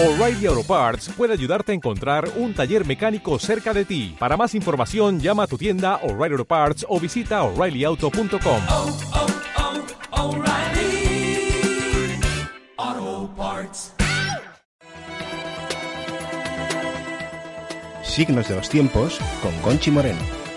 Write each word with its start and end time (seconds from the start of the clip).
O'Reilly 0.00 0.46
Auto 0.46 0.62
Parts 0.62 1.08
puede 1.08 1.32
ayudarte 1.32 1.72
a 1.72 1.74
encontrar 1.74 2.30
un 2.36 2.54
taller 2.54 2.86
mecánico 2.86 3.36
cerca 3.40 3.74
de 3.74 3.84
ti. 3.84 4.14
Para 4.16 4.36
más 4.36 4.54
información, 4.54 5.18
llama 5.18 5.42
a 5.42 5.46
tu 5.48 5.58
tienda 5.58 5.96
O'Reilly 6.04 6.34
Auto 6.34 6.44
Parts 6.44 6.86
o 6.88 7.00
visita 7.00 7.42
oreillyauto.com. 7.42 8.62
oh, 8.70 8.96
oh, 12.86 13.30
Parts. 13.36 13.92
Signos 18.04 18.48
de 18.48 18.54
los 18.54 18.68
tiempos 18.68 19.18
con 19.42 19.52
Conchi 19.62 19.90
Moreno. 19.90 20.47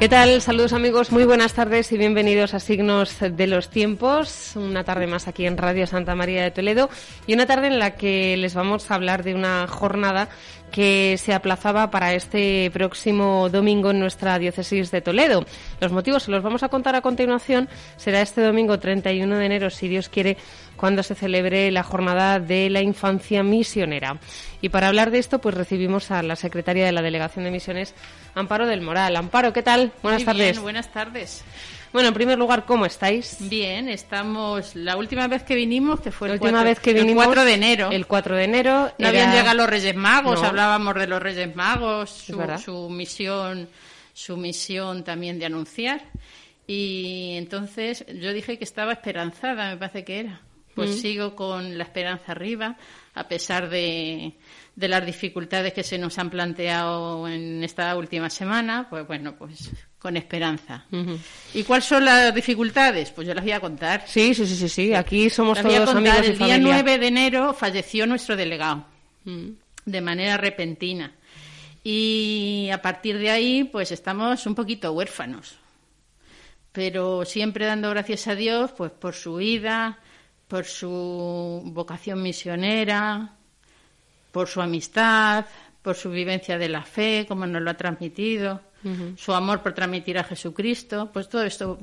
¿Qué 0.00 0.08
tal? 0.08 0.40
Saludos 0.40 0.72
amigos, 0.72 1.12
muy 1.12 1.24
buenas 1.26 1.52
tardes 1.52 1.92
y 1.92 1.98
bienvenidos 1.98 2.54
a 2.54 2.58
Signos 2.58 3.18
de 3.20 3.46
los 3.46 3.68
Tiempos. 3.68 4.56
Una 4.56 4.82
tarde 4.82 5.06
más 5.06 5.28
aquí 5.28 5.44
en 5.44 5.58
Radio 5.58 5.86
Santa 5.86 6.14
María 6.14 6.42
de 6.42 6.50
Toledo 6.50 6.88
y 7.26 7.34
una 7.34 7.44
tarde 7.44 7.66
en 7.66 7.78
la 7.78 7.96
que 7.96 8.34
les 8.38 8.54
vamos 8.54 8.90
a 8.90 8.94
hablar 8.94 9.24
de 9.24 9.34
una 9.34 9.66
jornada 9.66 10.30
que 10.70 11.16
se 11.18 11.34
aplazaba 11.34 11.90
para 11.90 12.14
este 12.14 12.70
próximo 12.72 13.50
domingo 13.50 13.90
en 13.90 14.00
nuestra 14.00 14.38
diócesis 14.38 14.90
de 14.90 15.02
Toledo. 15.02 15.44
Los 15.80 15.92
motivos 15.92 16.22
se 16.22 16.30
los 16.30 16.42
vamos 16.42 16.62
a 16.62 16.70
contar 16.70 16.94
a 16.94 17.02
continuación. 17.02 17.68
Será 17.96 18.22
este 18.22 18.40
domingo 18.40 18.78
31 18.78 19.36
de 19.36 19.44
enero, 19.44 19.68
si 19.68 19.88
Dios 19.88 20.08
quiere, 20.08 20.38
cuando 20.80 21.02
se 21.02 21.14
celebre 21.14 21.70
la 21.70 21.82
jornada 21.82 22.40
de 22.40 22.70
la 22.70 22.80
infancia 22.80 23.42
misionera. 23.42 24.18
Y 24.62 24.70
para 24.70 24.88
hablar 24.88 25.10
de 25.10 25.18
esto, 25.18 25.38
pues 25.38 25.54
recibimos 25.54 26.10
a 26.10 26.22
la 26.22 26.36
secretaria 26.36 26.86
de 26.86 26.92
la 26.92 27.02
Delegación 27.02 27.44
de 27.44 27.50
Misiones, 27.50 27.94
Amparo 28.34 28.66
del 28.66 28.80
Moral. 28.80 29.14
Amparo, 29.16 29.52
¿qué 29.52 29.62
tal? 29.62 29.92
Buenas 30.02 30.20
Muy 30.22 30.24
tardes. 30.26 30.52
bien, 30.52 30.62
buenas 30.62 30.90
tardes. 30.90 31.44
Bueno, 31.92 32.08
en 32.08 32.14
primer 32.14 32.38
lugar, 32.38 32.64
¿cómo 32.64 32.86
estáis? 32.86 33.36
Bien, 33.40 33.88
estamos. 33.90 34.74
La 34.74 34.96
última 34.96 35.26
vez 35.28 35.42
que 35.42 35.54
vinimos, 35.54 36.00
que 36.00 36.10
fue 36.12 36.28
La 36.28 36.34
el, 36.34 36.40
última 36.40 36.58
4, 36.60 36.68
vez 36.70 36.80
que 36.80 36.90
el 36.92 36.96
vinimos 37.04 37.24
4 37.26 37.44
de 37.44 37.52
enero. 37.54 37.90
El 37.90 38.06
4 38.06 38.36
de 38.36 38.44
enero. 38.44 38.72
No 38.72 38.90
era- 38.96 39.08
habían 39.08 39.32
llegado 39.32 39.56
los 39.58 39.68
Reyes 39.68 39.96
Magos, 39.96 40.40
No. 40.40 40.48
hablábamos 40.48 40.94
de 40.94 41.06
los 41.08 41.20
Reyes 41.20 41.54
Magos, 41.54 42.08
su, 42.10 42.40
su 42.64 42.88
misión, 42.88 43.68
su 44.14 44.36
misión 44.38 45.04
también 45.04 45.38
de 45.38 45.46
anunciar. 45.46 46.00
Y 46.66 47.34
entonces 47.36 48.04
yo 48.20 48.32
dije 48.32 48.56
que 48.56 48.64
estaba 48.64 48.92
esperanzada, 48.92 49.70
me 49.70 49.76
parece 49.76 50.04
que 50.04 50.20
era. 50.20 50.40
Pues 50.74 50.90
Mm. 50.90 50.94
sigo 50.94 51.34
con 51.36 51.76
la 51.76 51.84
esperanza 51.84 52.32
arriba, 52.32 52.76
a 53.14 53.26
pesar 53.28 53.68
de, 53.68 54.32
de 54.76 54.88
las 54.88 55.04
dificultades 55.04 55.72
que 55.72 55.82
se 55.82 55.98
nos 55.98 56.16
han 56.18 56.30
planteado 56.30 57.26
en 57.28 57.62
esta 57.64 57.94
última 57.96 58.30
semana, 58.30 58.86
pues 58.88 59.06
bueno, 59.06 59.34
pues 59.36 59.70
con 59.98 60.16
esperanza. 60.16 60.86
¿Y 61.52 61.64
cuáles 61.64 61.84
son 61.84 62.04
las 62.04 62.34
dificultades? 62.34 63.10
Pues 63.10 63.26
yo 63.26 63.34
las 63.34 63.44
voy 63.44 63.52
a 63.52 63.60
contar. 63.60 64.04
Sí, 64.06 64.32
sí, 64.32 64.46
sí, 64.46 64.54
sí, 64.56 64.68
sí. 64.68 64.94
Aquí 64.94 65.28
somos 65.28 65.56
Las 65.58 65.66
voy 65.66 65.74
a 65.74 65.78
todos 65.84 65.94
contar. 65.94 66.18
amigos 66.18 66.26
y 66.28 66.30
El 66.32 66.38
día 66.38 66.46
familia. 66.56 66.72
9 66.82 66.98
de 66.98 67.06
enero 67.08 67.52
falleció 67.52 68.06
nuestro 68.06 68.36
delegado 68.36 68.86
Mm. 69.24 69.48
de 69.84 70.00
manera 70.00 70.36
repentina. 70.38 71.12
Y 71.82 72.68
a 72.72 72.80
partir 72.80 73.18
de 73.18 73.30
ahí, 73.30 73.64
pues 73.64 73.90
estamos 73.92 74.46
un 74.46 74.54
poquito 74.54 74.92
huérfanos. 74.92 75.56
Pero 76.72 77.24
siempre 77.24 77.66
dando 77.66 77.90
gracias 77.90 78.28
a 78.28 78.34
Dios, 78.34 78.70
pues 78.76 78.92
por 78.92 79.14
su 79.14 79.36
vida, 79.36 79.98
por 80.50 80.64
su 80.64 81.62
vocación 81.66 82.20
misionera, 82.22 83.36
por 84.32 84.48
su 84.48 84.60
amistad, 84.60 85.46
por 85.80 85.94
su 85.94 86.10
vivencia 86.10 86.58
de 86.58 86.68
la 86.68 86.82
fe, 86.82 87.24
como 87.28 87.46
nos 87.46 87.62
lo 87.62 87.70
ha 87.70 87.74
transmitido, 87.74 88.60
su 89.16 89.32
amor 89.32 89.62
por 89.62 89.74
transmitir 89.74 90.18
a 90.18 90.24
Jesucristo, 90.24 91.10
pues 91.12 91.28
todo 91.28 91.44
esto 91.44 91.78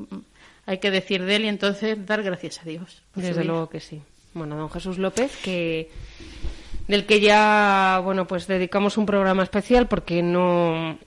hay 0.65 0.79
que 0.79 0.91
decir 0.91 1.23
de 1.23 1.37
él 1.37 1.45
y 1.45 1.47
entonces 1.47 2.05
dar 2.05 2.23
gracias 2.23 2.59
a 2.59 2.65
Dios. 2.65 3.03
Desde 3.15 3.45
luego 3.45 3.69
que 3.69 3.79
sí. 3.79 4.01
Bueno, 4.33 4.57
don 4.57 4.69
Jesús 4.69 4.97
López, 4.97 5.37
que 5.37 5.89
del 6.87 7.05
que 7.05 7.21
ya, 7.21 8.01
bueno, 8.03 8.27
pues 8.27 8.47
dedicamos 8.47 8.97
un 8.97 9.05
programa 9.05 9.43
especial 9.43 9.87
porque 9.87 10.21
no 10.21 10.97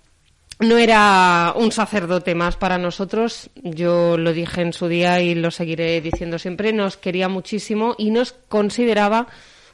no 0.60 0.76
era 0.76 1.54
un 1.56 1.72
sacerdote 1.72 2.34
más 2.34 2.56
para 2.56 2.78
nosotros. 2.78 3.50
Yo 3.56 4.16
lo 4.18 4.32
dije 4.32 4.60
en 4.60 4.72
su 4.72 4.88
día 4.88 5.20
y 5.20 5.34
lo 5.34 5.50
seguiré 5.50 6.00
diciendo 6.00 6.38
siempre. 6.38 6.72
Nos 6.72 6.96
quería 6.96 7.28
muchísimo 7.28 7.94
y 7.98 8.10
nos 8.10 8.32
consideraba 8.32 9.26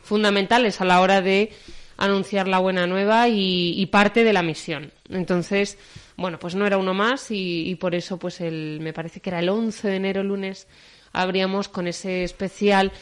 fundamentales 0.02 0.80
a 0.80 0.84
la 0.84 1.00
hora 1.00 1.20
de 1.20 1.52
anunciar 1.96 2.46
la 2.46 2.58
buena 2.58 2.86
nueva 2.86 3.28
y, 3.28 3.72
y 3.80 3.86
parte 3.86 4.22
de 4.22 4.32
la 4.32 4.42
misión. 4.42 4.92
Entonces, 5.10 5.76
bueno, 6.16 6.38
pues 6.38 6.54
no 6.54 6.66
era 6.66 6.78
uno 6.78 6.94
más 6.94 7.30
y, 7.30 7.68
y 7.68 7.74
por 7.74 7.94
eso, 7.94 8.18
pues 8.18 8.40
el, 8.40 8.78
me 8.80 8.92
parece 8.92 9.20
que 9.20 9.30
era 9.30 9.40
el 9.40 9.48
11 9.48 9.88
de 9.88 9.96
enero, 9.96 10.22
lunes, 10.22 10.68
abríamos 11.12 11.68
con 11.68 11.88
ese 11.88 12.22
especial 12.22 12.92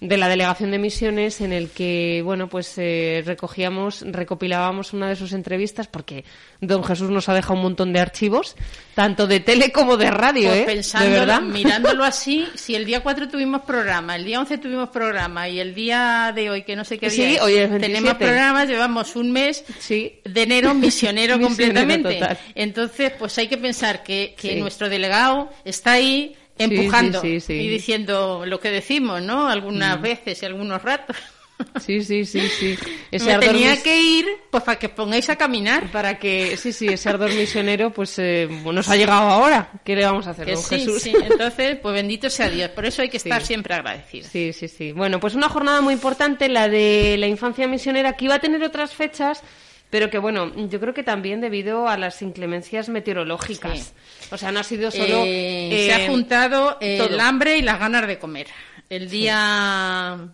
de 0.00 0.16
la 0.16 0.28
delegación 0.28 0.70
de 0.70 0.78
misiones 0.78 1.40
en 1.42 1.52
el 1.52 1.68
que 1.70 2.22
bueno 2.24 2.48
pues 2.48 2.72
eh, 2.78 3.22
recogíamos 3.26 4.02
recopilábamos 4.06 4.94
una 4.94 5.08
de 5.10 5.16
sus 5.16 5.32
entrevistas 5.34 5.88
porque 5.88 6.24
don 6.60 6.82
Jesús 6.82 7.10
nos 7.10 7.28
ha 7.28 7.34
dejado 7.34 7.54
un 7.56 7.62
montón 7.62 7.92
de 7.92 8.00
archivos 8.00 8.56
tanto 8.94 9.26
de 9.26 9.40
tele 9.40 9.72
como 9.72 9.98
de 9.98 10.10
radio 10.10 10.48
Pues 10.48 10.60
¿eh? 10.60 10.64
pensándolo, 10.64 11.12
de 11.14 11.20
verdad 11.20 11.40
mirándolo 11.42 12.04
así, 12.04 12.46
si 12.54 12.74
el 12.74 12.86
día 12.86 13.00
4 13.02 13.28
tuvimos 13.28 13.60
programa, 13.62 14.16
el 14.16 14.24
día 14.24 14.40
11 14.40 14.56
tuvimos 14.58 14.88
programa 14.88 15.48
y 15.50 15.60
el 15.60 15.74
día 15.74 16.32
de 16.34 16.48
hoy, 16.50 16.62
que 16.62 16.76
no 16.76 16.84
sé 16.84 16.96
qué 16.98 17.10
Sí, 17.10 17.22
día 17.22 17.34
es, 17.36 17.42
hoy 17.42 17.52
es 17.54 17.68
27. 17.70 17.86
tenemos 17.92 18.14
programas, 18.14 18.68
llevamos 18.68 19.16
un 19.16 19.30
mes 19.32 19.64
Sí. 19.78 20.20
de 20.24 20.42
enero 20.42 20.72
misionero, 20.74 21.36
Misionero 21.36 21.46
completamente. 21.46 22.14
total. 22.14 22.38
Entonces, 22.54 23.12
pues 23.18 23.36
hay 23.38 23.48
que 23.48 23.58
pensar 23.58 24.02
que, 24.02 24.34
que 24.40 24.54
Sí. 24.54 24.60
nuestro 24.60 24.88
delegado 24.88 25.50
está 25.64 25.92
ahí 25.92 26.36
empujando 26.64 27.20
sí, 27.20 27.40
sí, 27.40 27.46
sí. 27.46 27.52
y 27.54 27.68
diciendo 27.68 28.44
lo 28.46 28.60
que 28.60 28.70
decimos, 28.70 29.22
¿no? 29.22 29.48
Algunas 29.48 30.00
veces 30.00 30.42
y 30.42 30.46
algunos 30.46 30.82
ratos. 30.82 31.16
sí 31.78 32.02
sí 32.02 32.24
sí 32.24 32.40
sí 32.48 32.78
ese 33.10 33.26
Me 33.26 33.32
ardor 33.34 33.50
tenía 33.50 33.72
mis- 33.72 33.82
que 33.82 34.00
ir 34.00 34.26
pues 34.50 34.62
para 34.64 34.78
que 34.78 34.88
pongáis 34.88 35.28
a 35.28 35.36
caminar. 35.36 35.90
para 35.92 36.18
que 36.18 36.56
sí 36.56 36.72
sí 36.72 36.86
ese 36.88 37.08
ardor 37.10 37.30
misionero 37.34 37.92
pues 37.92 38.18
eh, 38.18 38.46
bueno, 38.48 38.78
nos 38.78 38.88
ha 38.88 38.96
llegado 38.96 39.28
ahora 39.28 39.70
qué 39.84 39.94
le 39.94 40.06
vamos 40.06 40.26
a 40.26 40.30
hacer 40.30 40.46
Que 40.46 40.54
don 40.54 40.62
sí, 40.62 40.78
Jesús 40.78 41.02
sí. 41.02 41.12
Entonces, 41.22 41.76
pues 41.82 41.92
bendito 41.94 42.30
sea 42.30 42.48
Dios. 42.48 42.70
Por 42.70 42.86
eso 42.86 43.02
hay 43.02 43.10
que 43.10 43.18
estar 43.18 43.42
Sí. 43.42 43.48
siempre 43.48 43.74
agradecidos. 43.74 44.30
Sí, 44.32 44.54
sí, 44.54 44.68
sí. 44.68 44.92
Bueno, 44.92 45.20
pues 45.20 45.34
una 45.34 45.50
jornada 45.50 45.82
muy 45.82 45.92
importante, 45.92 46.48
la 46.48 46.66
de 46.68 47.16
la 47.18 47.26
infancia 47.26 47.68
misionera, 47.68 48.14
que 48.14 48.24
iba 48.24 48.36
a 48.36 48.40
tener 48.40 48.62
otras 48.62 48.94
fechas, 48.94 49.42
pero 49.90 50.08
que 50.08 50.18
bueno, 50.18 50.52
yo 50.68 50.80
creo 50.80 50.94
que 50.94 51.02
también 51.02 51.40
debido 51.40 51.88
a 51.88 51.98
las 51.98 52.22
inclemencias 52.22 52.88
meteorológicas. 52.88 53.92
O 54.30 54.38
sea, 54.38 54.52
no 54.52 54.60
ha 54.60 54.64
sido 54.64 54.90
solo... 54.92 55.24
Eh, 55.24 55.68
eh, 55.72 55.86
se 55.86 55.92
ha 55.92 56.06
juntado 56.06 56.78
eh, 56.80 56.98
todo. 56.98 57.08
el 57.08 57.20
hambre 57.20 57.58
y 57.58 57.62
las 57.62 57.80
ganas 57.80 58.06
de 58.06 58.18
comer. 58.18 58.46
El 58.88 59.10
día 59.10 60.30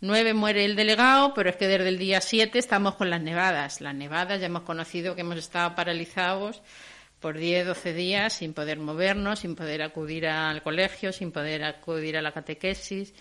9 0.00 0.34
muere 0.34 0.64
el 0.64 0.74
delegado, 0.74 1.34
pero 1.34 1.50
es 1.50 1.56
que 1.56 1.68
desde 1.68 1.88
el 1.88 1.98
día 1.98 2.22
7 2.22 2.58
estamos 2.58 2.94
con 2.94 3.10
las 3.10 3.20
nevadas. 3.20 3.82
Las 3.82 3.94
nevadas 3.94 4.40
ya 4.40 4.46
hemos 4.46 4.62
conocido 4.62 5.14
que 5.14 5.20
hemos 5.20 5.36
estado 5.36 5.74
paralizados 5.74 6.62
por 7.20 7.36
10, 7.36 7.66
12 7.66 7.92
días 7.92 8.32
sin 8.32 8.54
poder 8.54 8.78
movernos, 8.78 9.40
sin 9.40 9.54
poder 9.54 9.82
acudir 9.82 10.26
al 10.26 10.62
colegio, 10.62 11.12
sin 11.12 11.30
poder 11.30 11.64
acudir 11.64 12.16
a 12.16 12.22
la 12.22 12.32
catequesis, 12.32 13.12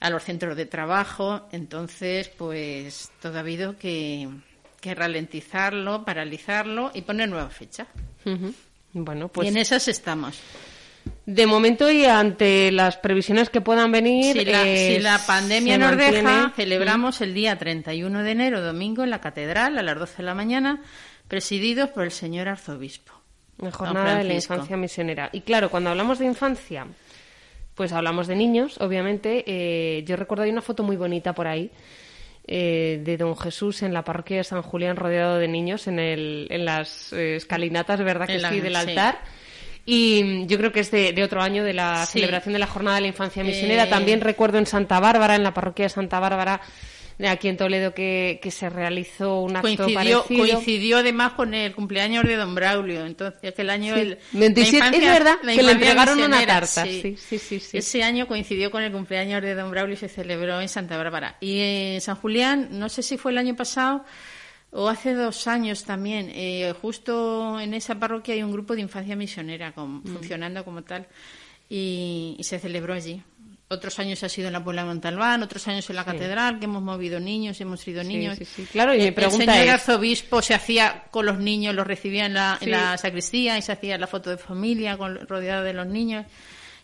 a 0.00 0.10
los 0.10 0.24
centros 0.24 0.56
de 0.56 0.66
trabajo. 0.66 1.48
Entonces, 1.52 2.28
pues 2.28 3.12
todo 3.20 3.36
ha 3.36 3.40
habido 3.40 3.76
que, 3.76 4.28
que 4.84 4.94
ralentizarlo, 4.94 6.04
paralizarlo 6.04 6.90
y 6.92 7.00
poner 7.00 7.30
nueva 7.30 7.48
fecha. 7.48 7.86
Ujú. 8.26 8.52
Bueno, 8.92 9.26
y 9.26 9.28
pues 9.28 9.48
en 9.48 9.56
esas 9.56 9.88
estamos. 9.88 10.38
de 11.24 11.46
momento 11.46 11.90
y 11.90 12.04
ante 12.04 12.70
las 12.70 12.98
previsiones 12.98 13.48
que 13.48 13.62
puedan 13.62 13.90
venir... 13.90 14.36
Si 14.36 14.44
la, 14.44 14.68
eh, 14.68 14.94
si 14.96 15.02
la 15.02 15.18
pandemia 15.26 15.78
nos 15.78 15.92
mantiene- 15.92 16.16
deja, 16.22 16.52
celebramos 16.54 17.22
el 17.22 17.32
día 17.32 17.56
31 17.58 18.22
de 18.22 18.30
enero, 18.30 18.60
domingo, 18.60 19.04
en 19.04 19.10
la 19.10 19.22
catedral 19.22 19.78
a 19.78 19.82
las 19.82 19.98
12 19.98 20.18
de 20.18 20.22
la 20.24 20.34
mañana, 20.34 20.82
presididos 21.28 21.88
por 21.88 22.04
el 22.04 22.10
señor 22.10 22.48
arzobispo. 22.48 23.12
La 23.56 23.72
jornada 23.72 24.18
de 24.18 24.24
la 24.24 24.34
infancia 24.34 24.76
misionera. 24.76 25.30
Y 25.32 25.40
claro, 25.40 25.70
cuando 25.70 25.88
hablamos 25.88 26.18
de 26.18 26.26
infancia, 26.26 26.86
pues 27.74 27.92
hablamos 27.92 28.26
de 28.26 28.36
niños, 28.36 28.76
obviamente. 28.80 29.44
Eh, 29.46 30.04
yo 30.04 30.16
recuerdo 30.16 30.44
hay 30.44 30.50
una 30.50 30.60
foto 30.60 30.82
muy 30.82 30.96
bonita 30.96 31.32
por 31.34 31.46
ahí 31.46 31.70
eh, 32.46 33.00
de 33.04 33.16
Don 33.16 33.36
Jesús 33.36 33.82
en 33.82 33.92
la 33.94 34.04
parroquia 34.04 34.38
de 34.38 34.44
San 34.44 34.62
Julián 34.62 34.96
rodeado 34.96 35.38
de 35.38 35.48
niños 35.48 35.86
en, 35.86 35.98
el, 35.98 36.46
en 36.50 36.64
las 36.64 37.12
eh, 37.12 37.36
escalinatas, 37.36 38.00
¿verdad 38.02 38.26
que 38.26 38.38
sí? 38.40 38.60
Del 38.60 38.74
sí. 38.74 38.78
altar. 38.78 39.18
Y 39.86 40.22
mm, 40.24 40.46
yo 40.46 40.56
creo 40.58 40.72
que 40.72 40.80
es 40.80 40.90
de, 40.90 41.12
de 41.12 41.22
otro 41.22 41.42
año 41.42 41.62
de 41.64 41.74
la 41.74 42.06
Sí. 42.06 42.12
celebración 42.18 42.52
de 42.54 42.58
la 42.58 42.66
Jornada 42.66 42.96
de 42.96 43.02
la 43.02 43.08
Infancia 43.08 43.44
Misionera. 43.44 43.84
Eh, 43.84 43.88
También 43.88 44.20
recuerdo 44.20 44.58
en 44.58 44.66
Santa 44.66 44.98
Bárbara, 45.00 45.36
en 45.36 45.42
la 45.42 45.52
parroquia 45.54 45.84
de 45.86 45.88
Santa 45.90 46.20
Bárbara, 46.20 46.60
aquí 47.28 47.48
en 47.48 47.56
Toledo 47.56 47.94
que, 47.94 48.40
que 48.42 48.50
se 48.50 48.68
realizó 48.68 49.40
un 49.40 49.56
acto 49.56 49.62
coincidió, 49.68 49.94
parecido. 50.22 50.24
coincidió 50.54 50.98
además 50.98 51.32
con 51.34 51.54
el 51.54 51.72
cumpleaños 51.74 52.24
de 52.24 52.36
don 52.36 52.54
Braulio. 52.54 53.06
Entonces, 53.06 53.52
aquel 53.52 53.70
año. 53.70 53.94
Sí. 53.94 54.00
el- 54.00 54.18
27 54.32 54.78
la 54.78 54.90
es 54.96 55.12
verdad 55.12 55.38
que 55.40 55.62
le 55.62 55.72
entregaron 55.72 56.20
una 56.20 56.44
tarta, 56.46 56.84
sí, 56.84 57.16
sí, 57.16 57.38
sí, 57.38 57.60
sí. 57.60 57.78
Ese 57.78 58.02
año 58.02 58.26
coincidió 58.26 58.70
con 58.70 58.82
el 58.82 58.90
cumpleaños 58.92 59.42
de 59.42 59.54
don 59.54 59.70
Braulio 59.70 59.94
y 59.94 59.98
se 59.98 60.08
celebró 60.08 60.60
en 60.60 60.68
Santa 60.68 60.96
Bárbara. 60.96 61.36
Y 61.40 61.60
en 61.60 62.00
San 62.00 62.16
Julián, 62.16 62.68
no 62.72 62.88
sé 62.88 63.02
si 63.02 63.16
fue 63.16 63.32
el 63.32 63.38
año 63.38 63.54
pasado 63.54 64.04
o 64.76 64.88
hace 64.88 65.14
dos 65.14 65.46
años 65.46 65.84
también, 65.84 66.30
eh, 66.34 66.74
justo 66.82 67.60
en 67.60 67.74
esa 67.74 67.94
parroquia 68.00 68.34
hay 68.34 68.42
un 68.42 68.50
grupo 68.50 68.74
de 68.74 68.80
infancia 68.80 69.14
misionera 69.14 69.70
con- 69.72 69.98
Mm. 69.98 70.06
funcionando 70.14 70.64
como 70.64 70.82
tal 70.82 71.06
y, 71.68 72.34
y 72.38 72.42
se 72.44 72.58
celebró 72.58 72.92
allí. 72.92 73.22
Otros 73.74 73.98
años 73.98 74.22
ha 74.22 74.28
sido 74.28 74.46
en 74.48 74.52
la 74.54 74.64
Puebla 74.64 74.82
de 74.82 74.88
Montalbán, 74.88 75.42
otros 75.42 75.66
años 75.68 75.88
en 75.90 75.96
la 75.96 76.04
catedral, 76.04 76.58
que 76.58 76.64
hemos 76.64 76.82
movido 76.82 77.20
niños, 77.20 77.60
hemos 77.60 77.80
Sí, 77.80 77.92
niños. 77.92 78.38
sí, 78.38 78.44
sí. 78.44 78.66
Claro, 78.72 78.94
y 78.94 78.98
mi 78.98 79.04
El- 79.08 79.14
pregunta 79.14 79.44
el 79.44 79.50
señor 79.50 79.66
es- 79.66 79.74
arzobispo 79.74 80.42
se 80.42 80.54
hacía 80.54 81.04
con 81.10 81.26
los 81.26 81.38
niños, 81.38 81.74
los 81.74 81.86
recibía 81.86 82.26
en 82.26 82.34
la, 82.34 82.58
en 82.60 82.70
la 82.70 82.96
sacristía 82.98 83.58
y 83.58 83.62
se 83.62 83.72
hacía 83.72 83.98
la 83.98 84.06
foto 84.06 84.30
de 84.30 84.38
familia 84.38 84.96
con, 84.96 85.18
rodeado 85.28 85.62
de 85.64 85.74
los 85.74 85.86
niños. 85.86 86.24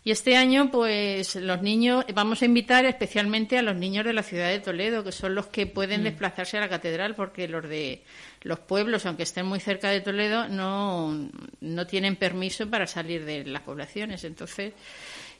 Y 0.03 0.09
este 0.09 0.35
año, 0.35 0.71
pues 0.71 1.35
los 1.35 1.61
niños, 1.61 2.03
vamos 2.15 2.41
a 2.41 2.45
invitar 2.45 2.85
especialmente 2.85 3.59
a 3.59 3.61
los 3.61 3.75
niños 3.75 4.03
de 4.03 4.13
la 4.13 4.23
ciudad 4.23 4.49
de 4.49 4.59
Toledo, 4.59 5.03
que 5.03 5.11
son 5.11 5.35
los 5.35 5.45
que 5.45 5.67
pueden 5.67 6.03
desplazarse 6.03 6.57
a 6.57 6.61
la 6.61 6.69
catedral, 6.69 7.13
porque 7.13 7.47
los 7.47 7.69
de 7.69 8.01
los 8.41 8.57
pueblos, 8.57 9.05
aunque 9.05 9.21
estén 9.21 9.45
muy 9.45 9.59
cerca 9.59 9.91
de 9.91 10.01
Toledo, 10.01 10.47
no, 10.47 11.29
no 11.59 11.85
tienen 11.85 12.15
permiso 12.15 12.67
para 12.67 12.87
salir 12.87 13.25
de 13.25 13.45
las 13.45 13.61
poblaciones. 13.61 14.23
Entonces, 14.23 14.73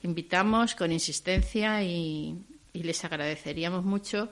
invitamos 0.04 0.76
con 0.76 0.92
insistencia 0.92 1.84
y, 1.84 2.36
y 2.74 2.84
les 2.84 3.04
agradeceríamos 3.06 3.84
mucho 3.86 4.30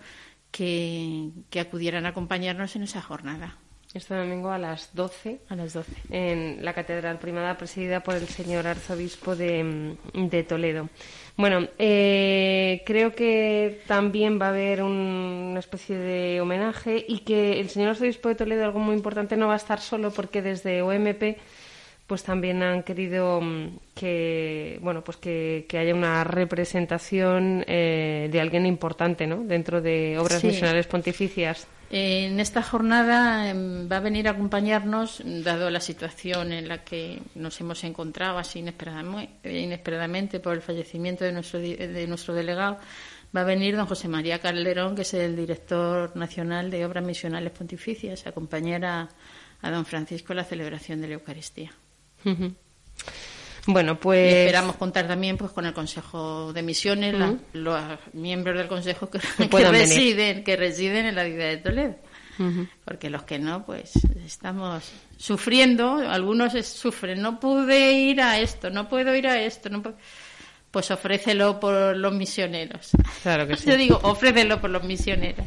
que, 0.51 1.30
que 1.50 1.60
acudieran 1.60 2.06
a 2.06 2.10
acompañarnos 2.10 2.75
en 2.75 2.83
esa 2.83 3.01
jornada 3.01 3.57
Este 3.94 4.16
domingo 4.16 4.50
a 4.51 4.57
las 4.57 4.94
12 4.95 5.42
a 5.50 5.56
las 5.56 5.74
12. 5.74 5.92
en 6.10 6.63
la 6.66 6.74
Catedral 6.74 7.19
Primada, 7.19 7.57
presidida 7.57 8.01
por 8.01 8.16
el 8.16 8.27
señor 8.27 8.66
arzobispo 8.68 9.36
de, 9.36 9.95
de 10.13 10.44
Toledo. 10.44 10.89
Bueno, 11.38 11.68
eh, 11.77 12.81
creo 12.86 13.13
que 13.15 13.81
también 13.88 14.39
va 14.42 14.48
a 14.48 14.50
haber 14.50 14.81
un- 14.83 15.50
una 15.51 15.60
especie 15.60 15.98
de 15.98 16.42
homenaje 16.42 17.06
y 17.07 17.19
que 17.19 17.60
el 17.60 17.69
señor 17.69 17.89
arzobispo 17.89 18.27
de 18.30 18.36
Toledo, 18.36 18.65
algo 18.65 18.80
muy 18.80 18.95
importante, 18.95 19.38
no 19.38 19.48
va 19.48 19.54
a 19.54 19.57
estar 19.57 19.80
solo 19.80 20.12
porque 20.12 20.42
desde 20.42 20.81
OMP 20.81 21.38
pues 22.10 22.24
también 22.24 22.62
han 22.64 22.82
querido 22.84 23.40
mm, 23.40 23.78
que 23.96 24.80
bueno 24.82 25.04
pues 25.04 25.18
que, 25.18 25.66
que 25.70 25.78
haya 25.78 25.94
una 25.96 26.24
representación 26.26 27.64
eh, 27.68 28.28
de 28.32 28.42
alguien 28.42 28.66
importante 28.66 29.28
¿no? 29.28 29.44
dentro 29.44 29.80
de 29.82 30.18
obras 30.18 30.42
Sí. 30.42 30.48
misionales 30.48 30.88
pontificias 30.88 31.68
En 31.92 32.40
esta 32.40 32.62
jornada 32.62 33.50
em, 33.50 33.90
va 33.92 33.98
a 33.98 34.00
venir 34.00 34.28
a 34.28 34.32
acompañarnos, 34.32 35.22
dado 35.26 35.70
la 35.72 35.80
situación 35.80 36.52
en 36.54 36.68
la 36.68 36.84
que 36.84 37.20
nos 37.36 37.60
hemos 37.62 37.84
encontrado 37.84 38.38
así 38.38 38.60
inesperadamente, 38.60 40.40
por 40.40 40.54
el 40.54 40.62
fallecimiento 40.62 41.24
de 41.26 41.32
nuestro, 41.32 41.60
de 41.60 42.06
nuestro 42.08 42.34
delegado, 42.36 42.78
va 43.36 43.42
a 43.42 43.44
venir 43.44 43.76
don 43.76 43.88
José 43.88 44.08
María 44.08 44.38
Calderón, 44.40 44.96
que 44.96 45.02
es 45.02 45.14
el 45.16 45.36
director 45.36 46.16
nacional 46.16 46.70
de 46.70 46.86
Obras 46.86 47.04
Misionales 47.04 47.52
Pontificias, 47.54 48.26
a 48.26 48.30
acompañar 48.30 48.86
a, 48.86 49.10
a 49.62 49.72
don 49.72 49.86
Francisco 49.86 50.34
en 50.34 50.38
la 50.38 50.44
celebración 50.44 51.02
de 51.02 51.08
la 51.08 51.14
Eucaristía. 51.16 51.72
Bueno, 53.68 53.94
Y 53.94 53.95
pues 53.95 54.33
esperamos 54.33 54.77
contar 54.77 55.07
también 55.07 55.38
pues 55.38 55.51
con 55.51 55.66
el 55.66 55.74
Consejo 55.74 56.51
de 56.54 56.63
Misiones, 56.63 57.13
la- 57.13 57.36
los 57.54 57.80
miembros 58.13 58.57
del 58.57 58.68
Consejo 58.68 59.10
que, 59.10 59.19
que 59.19 59.48
venir. 59.48 59.71
residen, 59.71 60.44
que 60.44 60.56
residen 60.56 61.06
en 61.06 61.16
la 61.16 61.25
ciudad 61.25 61.48
de 61.50 61.57
Toledo. 61.57 61.95
Porque 62.86 63.10
los 63.10 63.24
que 63.24 63.38
no, 63.38 63.66
pues 63.66 63.92
estamos 64.25 64.86
sufriendo, 65.18 65.95
algunos 66.10 66.54
sufren, 66.66 67.21
no 67.21 67.38
pude 67.38 67.92
ir 67.92 68.22
a 68.22 68.39
esto, 68.39 68.69
no 68.69 68.88
puedo 68.88 69.13
ir 69.13 69.27
a 69.27 69.42
esto, 69.42 69.69
no 69.69 69.83
pu- 69.83 69.94
pues 70.72 70.89
ofrécelo 70.89 71.60
por 71.60 71.98
los 71.98 72.13
misioneros. 72.13 72.92
Claro 73.24 73.45
que 73.45 73.56
sí. 73.57 73.68
Yo 73.68 73.75
digo, 73.75 74.00
ofrécelo 74.04 74.62
por 74.62 74.69
los 74.69 74.83
misioneros. 74.86 75.45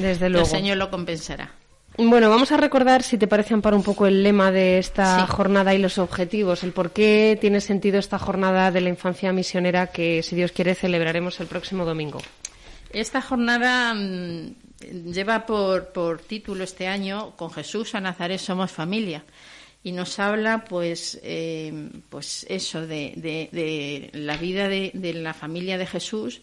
desde 0.00 0.26
El 0.26 0.32
luego. 0.32 0.48
Señor 0.48 0.78
lo 0.78 0.90
compensará. 0.90 1.52
Bueno, 1.98 2.30
vamos 2.30 2.50
a 2.52 2.56
recordar, 2.56 3.02
si 3.02 3.18
te 3.18 3.26
parece, 3.26 3.52
Amparo, 3.52 3.76
un 3.76 3.82
poco 3.82 4.06
el 4.06 4.22
lema 4.22 4.50
de 4.50 4.78
esta 4.78 5.26
Sí. 5.26 5.32
jornada 5.32 5.74
y 5.74 5.78
los 5.78 5.98
objetivos, 5.98 6.62
el 6.64 6.72
por 6.72 6.92
qué 6.92 7.36
tiene 7.40 7.60
sentido 7.60 7.98
esta 7.98 8.18
jornada 8.18 8.70
de 8.70 8.80
la 8.80 8.88
infancia 8.88 9.32
misionera 9.32 9.88
que, 9.88 10.22
si 10.22 10.34
Dios 10.34 10.52
quiere, 10.52 10.74
celebraremos 10.74 11.38
el 11.40 11.48
próximo 11.48 11.84
domingo. 11.84 12.18
Esta 12.92 13.20
jornada 13.20 13.92
mm, 13.94 14.54
lleva 15.12 15.44
por, 15.44 15.92
por 15.92 16.20
título 16.22 16.64
este 16.64 16.88
año 16.88 17.36
Con 17.36 17.50
Jesús 17.50 17.94
a 17.94 18.00
Nazaret 18.00 18.38
somos 18.40 18.70
familia 18.70 19.24
y 19.84 19.92
nos 19.92 20.18
habla 20.18 20.64
pues 20.64 21.18
eh, 21.22 21.90
pues 22.08 22.46
eso 22.48 22.80
de, 22.86 23.12
de- 23.16 23.48
de 23.52 24.10
la 24.12 24.36
vida 24.36 24.68
de, 24.68 24.92
de 24.94 25.12
la 25.14 25.34
familia 25.34 25.76
de 25.76 25.86
Jesús 25.86 26.40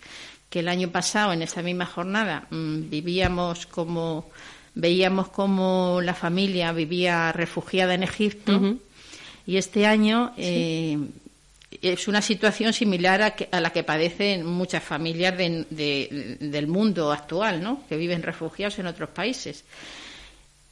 que 0.50 0.60
el 0.60 0.68
año 0.68 0.90
pasado 0.90 1.32
en 1.34 1.42
esa 1.42 1.62
misma 1.62 1.86
jornada 1.86 2.48
mm, 2.50 2.90
vivíamos 2.90 3.66
como 3.68 4.26
veíamos 4.80 5.28
como 5.30 6.00
la 6.02 6.14
familia 6.14 6.72
vivía 6.72 7.32
refugiada 7.32 7.94
en 7.94 8.04
Egipto 8.04 8.78
y 9.46 9.58
este 9.58 9.86
año 9.86 10.34
eh, 10.38 10.98
es 11.82 12.08
una 12.08 12.22
situación 12.22 12.72
similar 12.74 13.22
a, 13.22 13.32
que- 13.36 13.48
a 13.52 13.60
la 13.60 13.72
que 13.72 13.84
padecen 13.84 14.46
muchas 14.46 14.84
familias 14.84 15.38
de- 15.38 15.66
de- 15.70 16.38
del 16.40 16.68
mundo 16.68 17.12
actual, 17.12 17.62
¿no? 17.62 17.84
que 17.88 17.96
viven 17.98 18.24
refugiados 18.24 18.80
en 18.80 18.88
otros 18.88 19.10
países. 19.10 19.64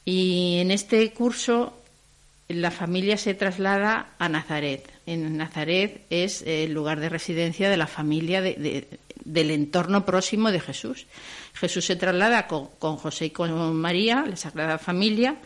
Y 0.04 0.58
en 0.60 0.70
este 0.70 1.10
curso 1.12 1.74
la 2.48 2.70
familia 2.70 3.16
se 3.18 3.34
traslada 3.34 4.14
a 4.18 4.28
Nazaret. 4.28 4.88
En 5.06 5.36
Nazaret 5.36 6.00
es 6.08 6.42
el 6.46 6.72
lugar 6.72 6.98
de 6.98 7.10
residencia 7.10 7.68
de 7.68 7.76
la 7.76 7.86
familia 7.86 8.40
de- 8.40 8.54
de- 8.54 8.88
del 9.28 9.50
entorno 9.50 10.04
próximo 10.04 10.50
de 10.50 10.60
Jesús. 10.60 11.06
Jesús 11.54 11.84
se 11.84 11.96
traslada 11.96 12.46
con, 12.46 12.96
José 12.96 13.26
y 13.26 13.30
con 13.30 13.76
María, 13.76 14.24
la 14.26 14.36
Sagrada 14.36 14.78
Familia, 14.78 15.36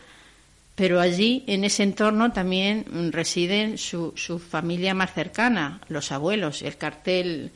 pero 0.75 0.99
allí, 0.99 1.43
en 1.47 1.63
ese 1.65 1.83
entorno, 1.83 2.31
también 2.31 3.11
residen 3.11 3.77
su, 3.77 4.13
su 4.15 4.39
familia 4.39 4.93
más 4.93 5.13
cercana, 5.13 5.81
los 5.87 6.11
abuelos. 6.11 6.63
El 6.63 6.77
cartel, 6.77 7.51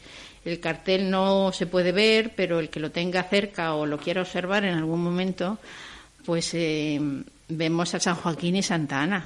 el 0.46 0.60
cartel 0.60 1.10
no 1.10 1.52
se 1.52 1.66
puede 1.66 1.92
ver, 1.92 2.34
pero 2.36 2.60
el 2.60 2.70
que 2.70 2.80
lo 2.80 2.92
tenga 2.92 3.24
cerca 3.24 3.74
o 3.74 3.86
lo 3.86 3.98
quiera 3.98 4.22
observar 4.22 4.66
en 4.66 4.76
algún 4.76 5.02
momento, 5.02 5.58
pues 6.26 6.54
eh, 6.54 7.00
vemos 7.48 7.96
a 7.96 8.00
San 8.00 8.16
Joaquín 8.16 8.58
y 8.58 8.64
Santa 8.64 9.02
Ana. 9.02 9.26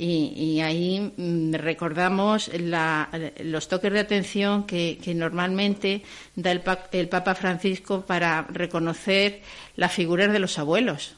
Y, 0.00 0.32
y 0.36 0.60
ahí 0.60 1.12
mm, 1.16 1.54
recordamos 1.54 2.48
la- 2.56 3.08
los 3.42 3.66
toques 3.66 3.92
de 3.92 3.98
atención 3.98 4.64
que, 4.64 4.96
normalmente 5.14 6.02
da 6.36 6.52
el, 6.52 6.60
pa- 6.60 6.86
el 6.92 7.08
Papa 7.08 7.34
Francisco 7.34 8.02
para 8.06 8.42
reconocer 8.48 9.42
las 9.74 9.92
figuras 9.92 10.32
de 10.32 10.38
los 10.38 10.56
abuelos. 10.58 11.16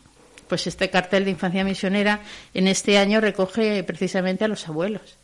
Pues 0.48 0.66
este 0.66 0.88
cartel 0.88 1.26
de 1.26 1.30
infancia 1.32 1.62
misionera 1.62 2.20
en 2.54 2.66
este 2.68 2.96
año 2.96 3.20
recoge 3.20 3.84
precisamente 3.84 4.44
a 4.44 4.48
los 4.48 4.66
abuelos. 4.66 5.19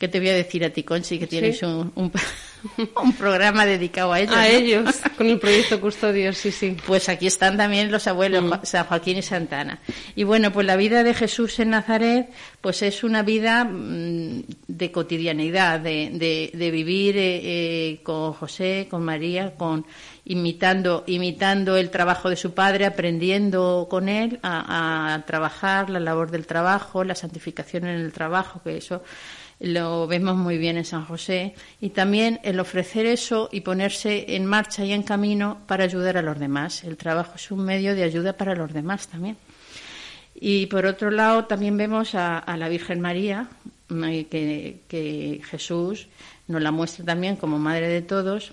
¿Qué 0.00 0.08
te 0.08 0.18
voy 0.18 0.30
a 0.30 0.34
decir 0.34 0.64
a 0.64 0.70
ti, 0.70 0.82
Conchi, 0.82 1.18
que 1.18 1.26
tienes 1.26 1.58
Sí. 1.58 1.66
un, 1.66 1.92
un, 1.94 2.10
un 3.04 3.12
programa 3.12 3.66
dedicado 3.66 4.14
a 4.14 4.20
ellos? 4.20 4.34
A 4.34 4.40
¿no? 4.40 4.44
ellos, 4.46 4.96
con 5.18 5.26
el 5.28 5.38
proyecto 5.38 5.78
Custodios, 5.78 6.38
sí, 6.38 6.50
sí. 6.50 6.74
Pues 6.86 7.10
aquí 7.10 7.26
están 7.26 7.58
también 7.58 7.92
los 7.92 8.06
abuelos, 8.06 8.42
Jo- 8.48 8.60
San 8.64 8.86
Joaquín 8.86 9.18
y 9.18 9.22
Santana. 9.22 9.78
Y 10.16 10.24
bueno, 10.24 10.52
pues 10.52 10.66
la 10.66 10.76
vida 10.76 11.04
de 11.04 11.12
Jesús 11.12 11.60
en 11.60 11.70
Nazaret, 11.70 12.30
pues 12.62 12.80
es 12.80 13.04
una 13.04 13.22
vida 13.22 13.64
mm, 13.64 14.44
de 14.68 14.90
cotidianidad, 14.90 15.80
de, 15.80 16.08
de- 16.14 16.50
de 16.54 16.70
vivir 16.70 17.18
eh, 17.18 17.40
eh, 17.42 18.00
con 18.02 18.32
José, 18.32 18.88
con 18.90 19.02
María, 19.04 19.54
con 19.54 19.84
imitando, 20.24 21.04
imitando 21.08 21.76
el 21.76 21.90
trabajo 21.90 22.30
de 22.30 22.36
su 22.36 22.54
padre, 22.54 22.86
aprendiendo 22.86 23.86
con 23.90 24.08
él 24.08 24.38
a, 24.42 25.14
a 25.14 25.26
trabajar, 25.26 25.90
la 25.90 26.00
labor 26.00 26.30
del 26.30 26.46
trabajo, 26.46 27.04
la 27.04 27.14
santificación 27.14 27.84
en 27.86 28.00
el 28.00 28.12
trabajo, 28.12 28.62
que 28.64 28.78
eso 28.78 29.02
lo 29.60 30.06
vemos 30.06 30.36
muy 30.36 30.56
bien 30.58 30.78
en 30.78 30.84
San 30.84 31.04
José, 31.04 31.54
y 31.80 31.90
también 31.90 32.40
el 32.42 32.58
ofrecer 32.58 33.06
eso 33.06 33.48
y 33.52 33.60
ponerse 33.60 34.34
en 34.34 34.46
marcha 34.46 34.84
y 34.84 34.92
en 34.92 35.02
camino 35.02 35.58
para 35.66 35.84
ayudar 35.84 36.16
a 36.16 36.22
los 36.22 36.38
demás. 36.38 36.82
El 36.82 36.96
trabajo 36.96 37.34
es 37.36 37.50
un 37.50 37.64
medio 37.64 37.94
de 37.94 38.02
ayuda 38.02 38.32
para 38.32 38.54
los 38.54 38.72
demás 38.72 39.08
también. 39.08 39.36
Y 40.34 40.66
por 40.66 40.86
otro 40.86 41.10
lado, 41.10 41.44
también 41.44 41.76
vemos 41.76 42.14
a, 42.14 42.42
la 42.56 42.68
Virgen 42.68 43.00
María, 43.00 43.48
eh, 43.90 44.26
que, 44.30 44.80
que 44.88 45.42
Jesús 45.44 46.08
nos 46.48 46.62
la 46.62 46.70
muestra 46.70 47.04
también 47.04 47.36
como 47.36 47.58
madre 47.58 47.88
de 47.88 48.02
todos. 48.02 48.52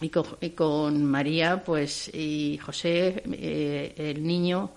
Y 0.00 0.10
con, 0.10 0.24
y 0.40 0.50
con 0.50 1.04
María, 1.04 1.64
pues, 1.64 2.08
y 2.14 2.58
José, 2.58 3.22
eh, 3.32 3.94
el 3.96 4.24
niño, 4.24 4.70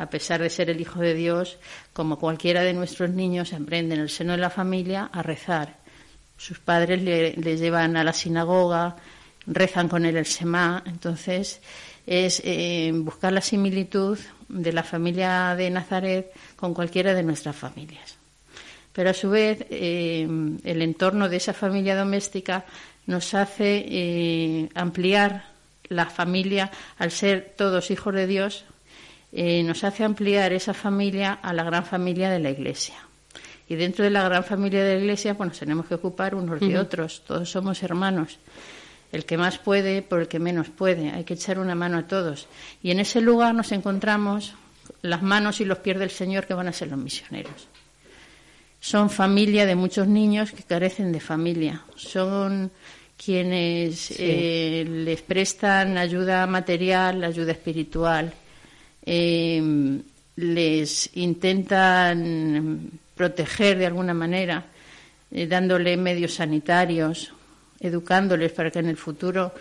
a 0.00 0.08
pesar 0.08 0.40
de 0.40 0.48
ser 0.48 0.70
el 0.70 0.80
Hijo 0.80 0.98
de 1.00 1.12
Dios, 1.12 1.58
como 1.92 2.18
cualquiera 2.18 2.62
de 2.62 2.72
nuestros 2.72 3.10
niños, 3.10 3.52
aprende 3.52 3.94
en 3.94 4.00
el 4.00 4.08
seno 4.08 4.32
de 4.32 4.38
la 4.38 4.48
familia 4.48 5.10
a 5.12 5.22
rezar. 5.22 5.76
Sus 6.38 6.58
padres 6.58 7.02
le, 7.02 7.34
le 7.34 7.58
llevan 7.58 7.98
a 7.98 8.02
la 8.02 8.14
sinagoga, 8.14 8.96
rezan 9.46 9.88
con 9.88 10.06
él 10.06 10.16
el 10.16 10.24
Semá, 10.24 10.82
entonces 10.86 11.60
es 12.06 12.40
eh, 12.46 12.90
buscar 12.94 13.34
la 13.34 13.42
similitud 13.42 14.18
de 14.48 14.72
la 14.72 14.82
familia 14.82 15.54
de 15.54 15.68
Nazaret 15.68 16.32
con 16.56 16.72
cualquiera 16.72 17.12
de 17.12 17.22
nuestras 17.22 17.54
familias. 17.54 18.16
Pero 18.94 19.10
a 19.10 19.14
su 19.14 19.28
vez, 19.28 19.66
eh, 19.68 20.26
el 20.64 20.82
entorno 20.82 21.28
de 21.28 21.36
esa 21.36 21.52
familia 21.52 21.94
doméstica 21.94 22.64
nos 23.06 23.34
hace 23.34 23.84
eh, 23.86 24.68
ampliar 24.74 25.44
la 25.88 26.06
familia, 26.06 26.70
al 26.98 27.10
ser 27.10 27.52
todos 27.54 27.90
hijos 27.90 28.14
de 28.14 28.26
Dios, 28.26 28.64
nos 29.32 29.84
hace 29.84 30.04
ampliar 30.04 30.52
esa 30.52 30.74
familia 30.74 31.32
a 31.42 31.52
la 31.52 31.64
gran 31.64 31.84
familia 31.84 32.30
de 32.30 32.38
la 32.38 32.50
Iglesia. 32.50 32.96
Y 33.68 33.76
dentro 33.76 34.04
de 34.04 34.10
la 34.10 34.24
gran 34.24 34.42
familia 34.42 34.82
de 34.82 34.94
la 34.94 35.00
Iglesia, 35.00 35.36
pues 35.36 35.50
nos 35.50 35.58
tenemos 35.58 35.86
que 35.86 35.94
ocupar 35.94 36.34
unos 36.34 36.58
de 36.60 36.78
otros, 36.78 37.22
todos 37.26 37.50
somos 37.50 37.82
hermanos 37.82 38.38
el 39.12 39.24
que 39.24 39.36
más 39.36 39.58
puede 39.58 40.02
por 40.02 40.20
el 40.20 40.28
que 40.28 40.38
menos 40.38 40.68
puede. 40.68 41.10
Hay 41.10 41.24
que 41.24 41.34
echar 41.34 41.58
una 41.58 41.74
mano 41.74 41.98
a 41.98 42.06
todos. 42.06 42.46
Y 42.82 42.90
en 42.90 43.00
ese 43.00 43.20
lugar 43.20 43.54
nos 43.54 43.72
encontramos 43.72 44.54
las 45.02 45.22
manos 45.22 45.60
y 45.60 45.64
los 45.64 45.78
pies 45.78 45.98
del 45.98 46.10
Señor 46.10 46.46
que 46.46 46.54
van 46.54 46.68
a 46.68 46.72
ser 46.72 46.88
los 46.88 46.98
misioneros. 46.98 47.68
Son 48.80 49.10
familia 49.10 49.66
de 49.66 49.74
muchos 49.74 50.06
niños 50.06 50.52
que 50.52 50.62
carecen 50.62 51.12
de 51.12 51.20
familia. 51.20 51.82
Son 51.96 52.70
quienes 53.22 54.14
eh, 54.18 54.84
les 54.88 55.20
prestan 55.22 55.98
ayuda 55.98 56.46
material, 56.46 57.22
ayuda 57.24 57.52
espiritual, 57.52 58.32
eh, 59.04 60.00
les 60.36 61.10
intentan 61.16 62.90
proteger 63.14 63.78
de 63.78 63.86
alguna 63.86 64.14
manera, 64.14 64.64
eh, 65.30 65.46
dándole 65.46 65.96
medios 65.96 66.34
sanitarios, 66.34 67.32
educándoles 67.78 68.52
para 68.52 68.70
que 68.70 68.78
en 68.78 68.88
el 68.88 68.96
futuro 68.96 69.52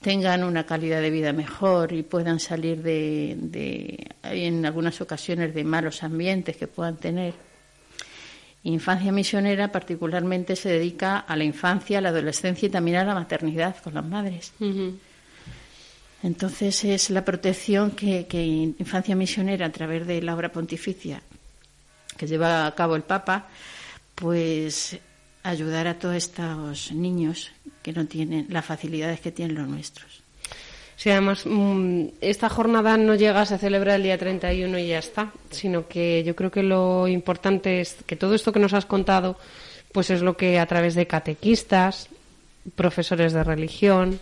tengan 0.00 0.44
una 0.44 0.66
calidad 0.66 1.00
de 1.00 1.10
vida 1.10 1.32
mejor 1.32 1.92
y 1.92 2.02
puedan 2.02 2.38
salir 2.38 2.82
de, 2.82 4.06
en 4.22 4.66
algunas 4.66 5.00
ocasiones 5.00 5.54
de 5.54 5.64
malos 5.64 6.02
ambientes 6.02 6.56
que 6.56 6.66
puedan 6.66 6.96
tener. 6.96 7.32
Infancia 8.64 9.12
misionera 9.12 9.72
particularmente 9.72 10.56
se 10.56 10.70
dedica 10.70 11.18
a 11.18 11.36
la 11.36 11.44
infancia, 11.44 11.98
a 11.98 12.00
la 12.00 12.10
adolescencia 12.10 12.66
y 12.66 12.70
también 12.70 12.98
a 12.98 13.04
la 13.04 13.14
maternidad 13.14 13.76
con 13.82 13.94
las 13.94 14.04
madres. 14.04 14.52
Entonces 16.24 16.84
es 16.84 17.10
la 17.10 17.22
protección 17.22 17.90
que, 17.90 18.26
Infancia 18.78 19.14
Misionera 19.14 19.66
a 19.66 19.72
través 19.72 20.06
de 20.06 20.22
la 20.22 20.34
obra 20.34 20.50
pontificia 20.50 21.20
que 22.16 22.26
lleva 22.26 22.66
a 22.66 22.74
cabo 22.74 22.96
el 22.96 23.02
Papa, 23.02 23.48
pues 24.14 24.96
ayudar 25.42 25.86
a 25.86 25.98
todos 25.98 26.14
estos 26.14 26.92
niños 26.92 27.52
que 27.82 27.92
no 27.92 28.06
tienen 28.06 28.46
las 28.48 28.64
facilidades 28.64 29.20
que 29.20 29.32
tienen 29.32 29.54
los 29.54 29.68
nuestros. 29.68 30.22
Sí, 30.96 31.10
además, 31.10 31.42
mm, 31.44 32.06
esta 32.22 32.48
jornada 32.48 32.96
no 32.96 33.16
llega, 33.16 33.44
se 33.44 33.58
celebra 33.58 33.96
el 33.96 34.04
día 34.04 34.16
31 34.16 34.78
y 34.78 34.86
ya 34.86 35.00
está, 35.00 35.30
sino 35.50 35.88
que 35.88 36.24
yo 36.24 36.34
creo 36.34 36.50
que 36.50 36.62
lo 36.62 37.06
importante 37.06 37.82
es 37.82 37.96
que 38.06 38.16
todo 38.16 38.34
esto 38.34 38.50
que 38.50 38.60
nos 38.60 38.72
has 38.72 38.86
contado, 38.86 39.36
pues 39.92 40.08
es 40.08 40.22
lo 40.22 40.38
que 40.38 40.58
a 40.58 40.66
través 40.66 40.94
de 40.94 41.06
catequistas, 41.06 42.08
profesores 42.76 43.34
de 43.34 43.44
religión, 43.44 44.20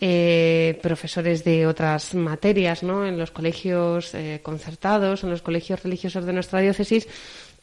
eh, 0.00 0.78
profesores 0.82 1.42
de 1.44 1.66
otras 1.66 2.14
materias, 2.14 2.82
¿no? 2.82 3.06
En 3.06 3.18
los 3.18 3.30
colegios 3.30 4.14
eh, 4.14 4.40
concertados, 4.42 5.24
en 5.24 5.30
los 5.30 5.42
colegios 5.42 5.82
religiosos 5.82 6.26
de 6.26 6.32
nuestra 6.32 6.60
diócesis, 6.60 7.08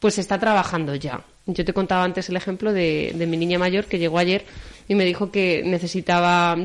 pues 0.00 0.18
está 0.18 0.38
trabajando 0.38 0.94
ya. 0.96 1.22
Yo 1.46 1.64
te 1.64 1.72
contaba 1.72 2.02
antes 2.04 2.28
el 2.28 2.36
ejemplo 2.36 2.72
de, 2.72 3.14
mi 3.28 3.36
niña 3.36 3.58
mayor 3.58 3.84
que 3.84 3.98
llegó 3.98 4.18
ayer 4.18 4.44
y 4.88 4.94
me 4.94 5.04
dijo 5.04 5.30
que 5.30 5.62
necesitaba 5.64 6.56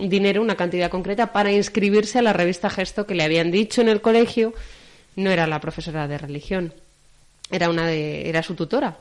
dinero, 0.00 0.40
una 0.40 0.56
cantidad 0.56 0.90
concreta, 0.90 1.32
para 1.32 1.52
inscribirse 1.52 2.18
a 2.18 2.22
la 2.22 2.32
revista 2.32 2.70
Gesto 2.70 3.06
que 3.06 3.14
le 3.14 3.24
habían 3.24 3.50
dicho 3.50 3.80
en 3.80 3.88
el 3.88 4.00
colegio. 4.00 4.54
No 5.16 5.30
era 5.30 5.46
la 5.46 5.60
profesora 5.60 6.08
de 6.08 6.16
religión, 6.16 6.72
era 7.50 7.68
una 7.68 7.86
de, 7.86 8.28
era 8.28 8.42
su 8.42 8.54
tutora 8.54 8.98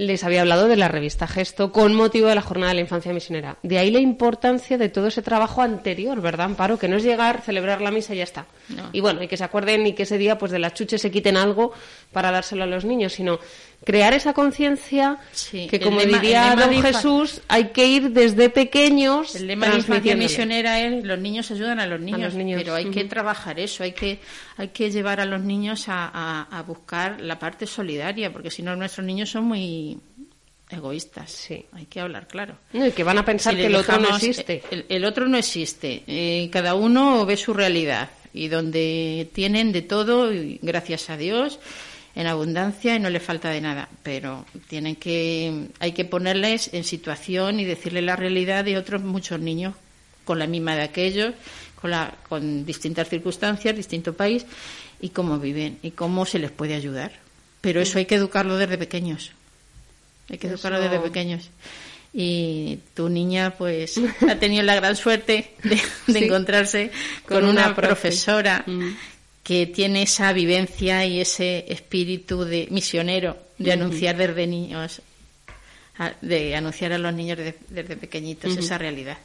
les 0.00 0.24
había 0.24 0.40
hablado 0.40 0.66
de 0.66 0.76
la 0.76 0.88
revista 0.88 1.26
Gesto 1.26 1.72
con 1.72 1.94
motivo 1.94 2.28
de 2.28 2.34
la 2.34 2.40
Jornada 2.40 2.70
de 2.70 2.76
la 2.76 2.80
Infancia 2.80 3.12
Misionera. 3.12 3.58
De 3.62 3.76
ahí 3.76 3.90
la 3.90 4.00
importancia 4.00 4.78
de 4.78 4.88
todo 4.88 5.08
ese 5.08 5.20
trabajo 5.20 5.60
anterior, 5.60 6.22
¿verdad, 6.22 6.46
Amparo? 6.46 6.78
Que 6.78 6.88
no 6.88 6.96
es 6.96 7.02
llegar, 7.02 7.42
celebrar 7.42 7.82
la 7.82 7.90
misa 7.90 8.14
y 8.14 8.16
ya 8.16 8.24
está. 8.24 8.46
Y 8.92 9.00
bueno, 9.00 9.22
y 9.22 9.28
que 9.28 9.36
se 9.36 9.44
acuerden 9.44 9.86
y 9.86 9.92
que 9.92 10.04
ese 10.04 10.16
día 10.16 10.38
pues 10.38 10.52
de 10.52 10.58
las 10.58 10.72
chuches 10.72 11.02
se 11.02 11.10
quiten 11.10 11.36
algo 11.36 11.72
para 12.12 12.30
dárselo 12.30 12.64
a 12.64 12.66
los 12.66 12.86
niños, 12.86 13.12
sino 13.12 13.40
crear 13.84 14.12
esa 14.12 14.32
conciencia 14.34 15.18
que, 15.50 15.80
como 15.80 16.00
diría 16.00 16.54
don 16.54 16.82
Jesús, 16.82 17.40
hay 17.48 17.68
que 17.68 17.86
ir 17.86 18.10
desde 18.10 18.50
pequeños. 18.50 19.34
El 19.34 19.46
lema 19.46 19.68
de 19.68 19.78
infancia 19.78 20.16
misionera 20.16 20.80
es 20.80 21.04
los 21.04 21.18
niños 21.18 21.50
ayudan 21.50 21.80
a 21.80 21.86
los 21.86 22.00
niños, 22.00 22.34
pero 22.34 22.74
hay 22.74 22.90
que 22.90 23.04
trabajar 23.04 23.58
eso, 23.58 23.82
hay 23.82 23.92
que, 23.92 24.20
hay 24.56 24.68
que 24.68 24.90
llevar 24.90 25.20
a 25.20 25.24
los 25.24 25.40
niños 25.40 25.84
a, 25.88 26.46
a, 26.50 26.62
buscar 26.62 27.20
la 27.20 27.38
parte 27.38 27.66
solidaria, 27.66 28.32
porque 28.32 28.50
si 28.50 28.62
no 28.62 28.76
nuestros 28.76 29.06
niños 29.06 29.30
son 29.30 29.44
muy 29.44 29.98
egoístas. 30.70 31.30
Sí. 31.30 31.64
Hay 31.72 31.86
que 31.86 32.00
hablar 32.00 32.28
claro. 32.28 32.56
y 32.72 32.90
que 32.92 33.02
van 33.02 33.18
a 33.18 33.24
pensar 33.24 33.56
que 33.56 33.66
el 33.66 33.74
otro 33.74 33.98
no 33.98 34.16
existe. 34.16 34.62
El, 34.88 35.04
otro 35.04 35.26
no 35.26 35.36
existe. 35.36 36.04
Eh, 36.06 36.48
cada 36.52 36.74
uno 36.74 37.24
ve 37.26 37.36
su 37.36 37.54
realidad 37.54 38.10
y 38.32 38.48
donde 38.48 39.28
tienen 39.32 39.72
de 39.72 39.82
todo, 39.82 40.30
gracias 40.62 41.10
a 41.10 41.16
Dios, 41.16 41.58
en 42.14 42.26
abundancia 42.26 42.96
y 42.96 43.00
no 43.00 43.10
le 43.10 43.20
falta 43.20 43.50
de 43.50 43.60
nada, 43.60 43.88
pero 44.02 44.44
tienen 44.68 44.96
que 44.96 45.68
hay 45.78 45.92
que 45.92 46.04
ponerles 46.04 46.70
en 46.72 46.84
situación 46.84 47.60
y 47.60 47.64
decirles 47.64 48.04
la 48.04 48.16
realidad 48.16 48.64
de 48.64 48.76
otros 48.76 49.02
muchos 49.02 49.40
niños 49.40 49.74
con 50.24 50.38
la 50.38 50.46
misma 50.46 50.74
de 50.74 50.82
aquellos, 50.82 51.34
con 51.80 51.90
la 51.90 52.14
con 52.28 52.66
distintas 52.66 53.08
circunstancias, 53.08 53.76
distinto 53.76 54.14
país 54.14 54.44
y 55.00 55.10
cómo 55.10 55.38
viven 55.38 55.78
y 55.82 55.92
cómo 55.92 56.26
se 56.26 56.38
les 56.38 56.50
puede 56.50 56.74
ayudar. 56.74 57.12
Pero 57.60 57.80
eso 57.80 57.98
hay 57.98 58.06
que 58.06 58.16
educarlo 58.16 58.56
desde 58.56 58.78
pequeños. 58.78 59.32
Hay 60.28 60.38
que 60.38 60.48
educarlo 60.48 60.80
desde 60.80 60.98
pequeños. 60.98 61.50
Y 62.12 62.80
tu 62.94 63.08
niña, 63.08 63.54
pues, 63.56 64.00
ha 64.28 64.36
tenido 64.36 64.62
la 64.64 64.74
gran 64.74 64.96
suerte 64.96 65.54
de, 65.62 66.18
encontrarse 66.18 66.90
con, 67.26 67.44
una, 67.44 67.74
profesora 67.74 68.64
mm 68.66 68.88
que 69.50 69.66
tiene 69.66 70.02
esa 70.02 70.32
vivencia 70.32 71.04
y 71.04 71.20
ese 71.20 71.64
espíritu 71.66 72.44
de 72.44 72.68
misionero 72.70 73.36
de 73.58 73.72
anunciar 73.72 74.16
desde 74.16 74.46
niños 74.46 75.02
de 76.20 76.54
anunciar 76.54 76.92
a 76.92 76.98
los 76.98 77.12
niños 77.12 77.36
desde, 77.36 77.96
pequeñitos 77.96 78.56
esa 78.56 78.78
realidad. 78.78 79.18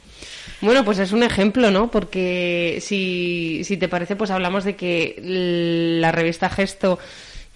Bueno, 0.60 0.84
pues 0.84 0.98
es 0.98 1.12
un 1.12 1.22
ejemplo, 1.22 1.70
¿no? 1.70 1.92
Porque 1.92 2.78
si, 2.82 3.62
si 3.62 3.76
te 3.76 3.86
parece, 3.86 4.16
pues 4.16 4.32
hablamos 4.32 4.64
de 4.64 4.74
que 4.74 5.14
la 5.22 6.10
revista 6.10 6.50
Gesto, 6.50 6.98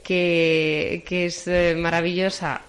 que, 0.04 1.02
que 1.08 1.26
es 1.26 1.48
eh, 1.48 1.74
maravillosa, 1.76 2.62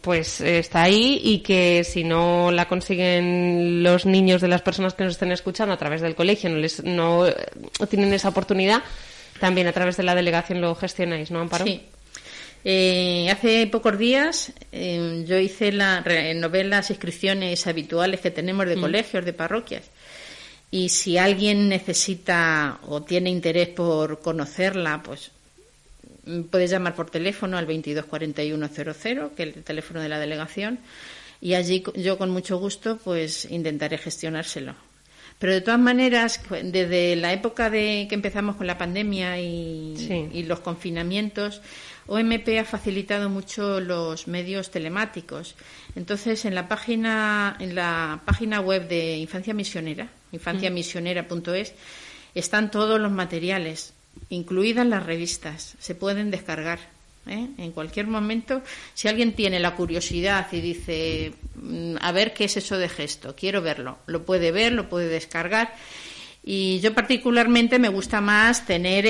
pues 0.00 0.40
está 0.40 0.82
ahí 0.84 1.20
y 1.24 1.40
que 1.40 1.82
si 1.82 2.04
no 2.04 2.52
la 2.52 2.68
consiguen 2.68 3.82
los 3.82 4.06
niños 4.06 4.40
de 4.40 4.48
las 4.48 4.62
personas 4.62 4.94
que 4.94 5.02
nos 5.02 5.14
estén 5.14 5.32
escuchando 5.32 5.74
a 5.74 5.78
través 5.78 6.00
del 6.00 6.14
colegio, 6.14 6.48
no, 6.48 6.58
les, 6.58 6.84
no 6.84 7.26
tienen 7.90 8.12
esa 8.14 8.28
oportunidad, 8.28 8.84
también 9.38 9.66
a 9.66 9.72
través 9.72 9.96
de 9.96 10.02
la 10.02 10.14
delegación 10.14 10.60
lo 10.60 10.74
gestionáis, 10.74 11.30
¿no, 11.30 11.40
Amparo? 11.40 11.64
Sí. 11.64 11.82
Eh, 12.64 13.28
hace 13.30 13.66
pocos 13.68 13.96
días 13.98 14.52
eh, 14.72 15.24
yo 15.26 15.38
hice 15.38 15.70
la, 15.70 16.00
renové 16.00 16.64
las 16.64 16.90
inscripciones 16.90 17.66
habituales 17.66 18.20
que 18.20 18.30
tenemos 18.30 18.66
de 18.66 18.76
mm. 18.76 18.80
colegios, 18.80 19.24
de 19.24 19.32
parroquias. 19.32 19.84
Y 20.70 20.90
si 20.90 21.16
alguien 21.16 21.68
necesita 21.68 22.78
o 22.86 23.02
tiene 23.02 23.30
interés 23.30 23.68
por 23.68 24.20
conocerla, 24.20 25.02
pues 25.02 25.30
mm, 26.26 26.42
puedes 26.42 26.70
llamar 26.70 26.94
por 26.94 27.10
teléfono 27.10 27.56
al 27.56 27.66
224100, 27.66 29.30
que 29.30 29.42
es 29.44 29.56
el 29.56 29.62
teléfono 29.62 30.02
de 30.02 30.08
la 30.08 30.18
delegación, 30.18 30.80
y 31.40 31.54
allí 31.54 31.84
yo 31.94 32.18
con 32.18 32.30
mucho 32.30 32.58
gusto 32.58 32.98
pues 33.02 33.46
intentaré 33.46 33.96
gestionárselo. 33.98 34.74
Pero 35.38 35.52
de 35.52 35.60
todas 35.60 35.78
maneras, 35.78 36.40
desde 36.64 37.14
la 37.14 37.32
época 37.32 37.70
de 37.70 38.06
que 38.08 38.14
empezamos 38.16 38.56
con 38.56 38.66
la 38.66 38.76
pandemia 38.76 39.40
y, 39.40 40.44
los 40.48 40.60
confinamientos, 40.60 41.62
OMP 42.08 42.58
ha 42.58 42.64
facilitado 42.64 43.28
mucho 43.28 43.80
los 43.80 44.26
medios 44.26 44.70
telemáticos. 44.70 45.54
Entonces, 45.94 46.44
en 46.44 46.56
la 46.56 46.66
página, 46.66 47.56
en 47.60 47.76
la 47.76 48.20
página 48.24 48.60
web 48.60 48.88
de 48.88 49.18
Infancia 49.18 49.54
Misionera, 49.54 50.08
infanciamisionera.es, 50.32 51.74
están 52.34 52.70
todos 52.72 53.00
los 53.00 53.12
materiales, 53.12 53.94
incluidas 54.30 54.86
las 54.86 55.06
revistas. 55.06 55.76
Se 55.78 55.94
pueden 55.94 56.32
descargar. 56.32 56.97
¿Eh? 57.28 57.48
En 57.58 57.72
cualquier 57.72 58.06
momento, 58.06 58.62
si 58.94 59.08
alguien 59.08 59.32
tiene 59.32 59.60
la 59.60 59.74
curiosidad 59.74 60.46
y 60.52 60.60
dice, 60.60 61.32
mm, 61.56 61.96
a 62.00 62.12
ver 62.12 62.32
qué 62.32 62.44
es 62.44 62.56
eso 62.56 62.78
de 62.78 62.88
gesto, 62.88 63.34
quiero 63.36 63.62
verlo, 63.62 63.98
lo 64.06 64.24
puede 64.24 64.52
ver, 64.52 64.72
lo 64.72 64.88
puede 64.88 65.08
descargar. 65.08 65.74
Y 66.42 66.80
yo 66.80 66.94
particularmente 66.94 67.78
me 67.78 67.90
gusta 67.90 68.20
más 68.22 68.64
tener 68.64 69.04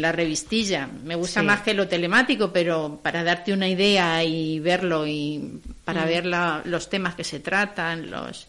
la 0.00 0.12
revistilla, 0.12 0.88
me 1.04 1.14
gusta 1.14 1.42
más 1.42 1.60
que 1.60 1.74
lo 1.74 1.88
telemático, 1.88 2.52
pero 2.52 3.00
para 3.02 3.22
darte 3.22 3.52
una 3.52 3.68
idea 3.68 4.24
y 4.24 4.60
verlo 4.60 5.06
y 5.06 5.60
para 5.84 6.04
mm. 6.04 6.08
ver 6.08 6.26
los 6.64 6.88
temas 6.88 7.14
que 7.14 7.24
se 7.24 7.40
tratan, 7.40 8.10
los, 8.10 8.46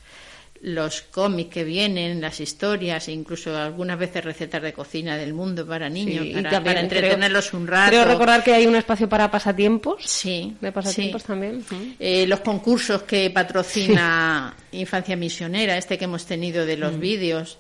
los 0.64 1.02
cómics 1.02 1.50
que 1.52 1.64
vienen, 1.64 2.22
las 2.22 2.40
historias, 2.40 3.08
e 3.08 3.12
incluso 3.14 3.58
algunas 3.58 3.98
veces 3.98 4.24
recetas 4.24 4.62
de 4.62 4.74
cocina 4.74 5.18
del 5.18 5.34
mundo 5.34 5.66
para 5.66 5.90
niños, 5.90 6.24
Sí, 6.26 6.34
para, 6.34 6.50
también 6.52 6.64
para 6.76 6.82
entretenerlos 6.82 7.48
creo- 7.50 7.60
un 7.60 7.68
rato. 7.68 7.90
Creo 7.90 8.06
recordar 8.06 8.44
que 8.44 8.54
hay 8.54 8.68
un 8.68 8.76
espacio 8.76 9.10
para 9.10 9.32
pasatiempos. 9.32 10.04
Sí, 10.06 10.56
De 10.62 10.72
pasatiempos 10.72 11.24
sí. 11.24 11.28
también. 11.28 11.66
Eh, 12.00 12.28
los 12.28 12.42
concursos 12.42 13.02
que 13.04 13.32
patrocina 13.32 14.54
Infancia 14.72 15.16
Misionera, 15.16 15.78
este 15.78 15.98
que 15.98 16.06
hemos 16.06 16.26
tenido 16.28 16.66
de 16.66 16.78
Mm. 16.78 16.80
los 16.80 17.00
vídeos, 17.00 17.58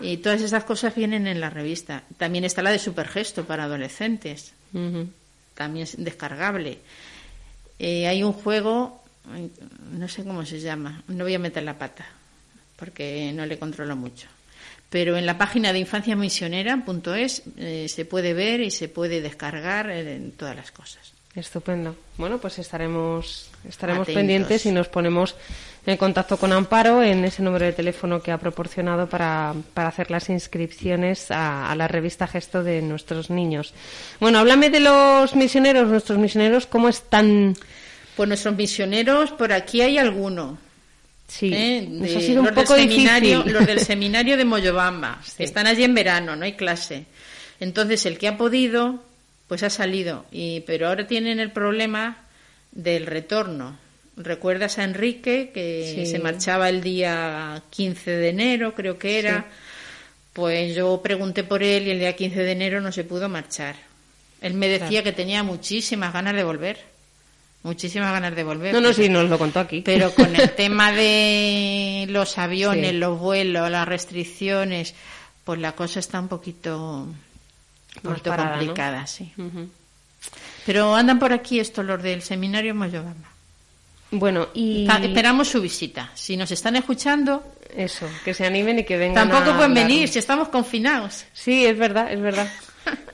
y 0.00 0.16
todas 0.18 0.40
esas 0.40 0.64
cosas 0.64 0.94
vienen 0.94 1.26
en 1.26 1.40
la 1.40 1.50
revista. 1.50 2.04
También 2.16 2.44
está 2.44 2.62
la 2.62 2.70
de 2.70 2.78
Supergesto 2.78 3.44
para 3.44 3.64
adolescentes, 3.64 4.52
Ujú. 4.72 5.08
también 5.54 5.82
es 5.84 6.02
descargable. 6.02 6.78
Eh, 7.78 8.06
hay 8.06 8.22
un 8.22 8.32
juego, 8.32 9.02
no 9.92 10.08
sé 10.08 10.24
cómo 10.24 10.44
se 10.46 10.60
llama, 10.60 11.02
no 11.08 11.24
voy 11.24 11.34
a 11.34 11.38
meter 11.38 11.62
la 11.62 11.78
pata, 11.78 12.06
porque 12.78 13.32
no 13.34 13.44
le 13.44 13.58
controlo 13.58 13.96
mucho. 13.96 14.28
Pero 14.88 15.18
en 15.18 15.26
la 15.26 15.36
página 15.36 15.72
de 15.72 15.80
infanciamisionera.es 15.80 17.42
eh, 17.58 17.86
se 17.88 18.04
puede 18.06 18.32
ver 18.32 18.60
y 18.60 18.70
se 18.70 18.88
puede 18.88 19.20
descargar 19.20 19.90
eh, 19.90 20.16
en 20.16 20.32
todas 20.32 20.56
las 20.56 20.70
cosas. 20.70 21.12
Estupendo. 21.34 21.94
Bueno, 22.16 22.38
pues 22.38 22.58
estaremos, 22.58 23.50
estaremos 23.68 24.02
Atentos. 24.02 24.18
pendientes 24.18 24.66
y 24.66 24.72
nos 24.72 24.88
ponemos 24.88 25.36
en 25.86 25.96
contacto 25.96 26.36
con 26.36 26.52
Amparo 26.52 27.02
en 27.02 27.24
ese 27.24 27.42
número 27.42 27.66
de 27.66 27.72
teléfono 27.72 28.22
que 28.22 28.32
ha 28.32 28.38
proporcionado 28.38 29.08
para, 29.08 29.54
para 29.74 29.88
hacer 29.88 30.10
las 30.10 30.30
inscripciones 30.30 31.30
a, 31.30 31.70
a 31.70 31.76
la 31.76 31.86
revista 31.86 32.26
Gesto 32.26 32.64
de 32.64 32.80
nuestros 32.82 33.30
niños. 33.30 33.74
Bueno, 34.20 34.38
háblame 34.38 34.70
de 34.70 34.80
los 34.80 35.36
misioneros, 35.36 35.88
nuestros 35.88 36.18
misioneros, 36.18 36.66
¿cómo 36.66 36.88
están? 36.88 37.54
Pues 38.16 38.28
nuestros 38.28 38.56
misioneros, 38.56 39.30
por 39.32 39.52
aquí 39.52 39.82
hay 39.82 39.98
alguno. 39.98 40.58
Sí, 41.28 41.52
¿eh? 41.54 41.86
De- 41.88 42.16
ha 42.16 42.20
sido 42.20 42.40
un 42.40 42.46
los 42.46 42.54
poco 42.54 42.74
del 42.74 42.88
seminario, 42.88 43.38
difícil. 43.38 43.52
Los 43.52 43.66
del 43.66 43.80
seminario 43.80 44.36
de 44.36 44.44
Moyobamba. 44.44 45.20
Sí. 45.24 45.42
Están 45.44 45.66
allí 45.66 45.84
en 45.84 45.94
verano, 45.94 46.34
no 46.36 46.44
hay 46.44 46.54
clase. 46.54 47.04
Entonces, 47.60 48.06
el 48.06 48.18
que 48.18 48.28
ha 48.28 48.36
podido, 48.38 49.02
pues 49.46 49.62
ha 49.62 49.70
salido. 49.70 50.24
Y, 50.32 50.60
pero 50.60 50.88
ahora 50.88 51.06
tienen 51.06 51.38
el 51.40 51.52
problema 51.52 52.16
del 52.72 53.06
retorno. 53.06 53.78
¿Recuerdas 54.16 54.78
a 54.78 54.84
Enrique 54.84 55.50
que 55.54 55.92
Sí. 55.94 56.06
se 56.06 56.18
marchaba 56.18 56.68
el 56.68 56.80
día 56.82 57.62
15 57.70 58.10
de 58.10 58.28
enero, 58.30 58.74
creo 58.74 58.98
que 58.98 59.18
era? 59.18 59.38
Sí. 59.40 59.44
Pues 60.32 60.74
yo 60.74 61.00
pregunté 61.02 61.44
por 61.44 61.62
él 61.62 61.86
y 61.88 61.90
el 61.90 61.98
día 61.98 62.14
15 62.16 62.42
de 62.42 62.52
enero 62.52 62.80
no 62.80 62.90
se 62.92 63.04
pudo 63.04 63.28
marchar. 63.28 63.76
Él 64.40 64.54
me 64.54 64.68
decía 64.68 64.88
Claro. 64.88 65.04
que 65.04 65.12
tenía 65.12 65.42
muchísimas 65.42 66.12
ganas 66.12 66.34
de 66.34 66.44
volver. 66.44 66.78
Muchísimas 67.62 68.12
ganas 68.12 68.34
de 68.36 68.44
volver. 68.44 68.72
No, 68.72 68.80
no, 68.80 68.92
sí, 68.92 69.08
nos 69.08 69.28
lo 69.28 69.36
contó 69.38 69.60
aquí. 69.60 69.82
pero 69.84 70.12
con 70.14 70.34
el 70.34 70.50
tema 70.56 70.92
de 70.92 72.06
los 72.08 72.38
aviones, 72.38 72.90
Sí. 72.92 72.96
los 72.96 73.18
vuelos, 73.18 73.70
las 73.70 73.86
restricciones, 73.86 74.94
pues 75.44 75.60
la 75.60 75.72
cosa 75.72 75.98
está 76.00 76.20
un 76.20 76.28
poquito, 76.28 77.02
un 77.02 77.16
Más 77.96 78.02
poquito 78.02 78.30
parada, 78.30 78.50
¿no? 78.50 78.56
complicada, 78.58 79.06
sí. 79.06 79.32
Pero 80.66 80.94
andan 80.94 81.18
por 81.18 81.32
aquí 81.32 81.58
estos 81.60 81.84
los 81.84 82.02
del 82.02 82.22
seminario 82.22 82.74
Moyobamba. 82.74 83.28
Bueno, 84.10 84.48
y 84.54 84.86
Ta- 84.86 84.98
Esperamos 85.04 85.48
su 85.48 85.60
visita. 85.60 86.10
Si 86.14 86.36
nos 86.36 86.50
están 86.50 86.76
escuchando, 86.76 87.42
eso, 87.76 88.08
que 88.24 88.32
se 88.34 88.46
animen 88.46 88.78
y 88.78 88.84
que 88.84 88.96
vengan 88.96 89.28
tampoco 89.28 89.50
a 89.52 89.56
pueden 89.56 89.74
venir 89.74 90.08
si 90.08 90.18
estamos 90.18 90.48
confinados. 90.48 91.24
Sí, 91.34 91.66
es 91.66 91.76
verdad, 91.76 92.10
es 92.12 92.20
verdad. 92.20 92.50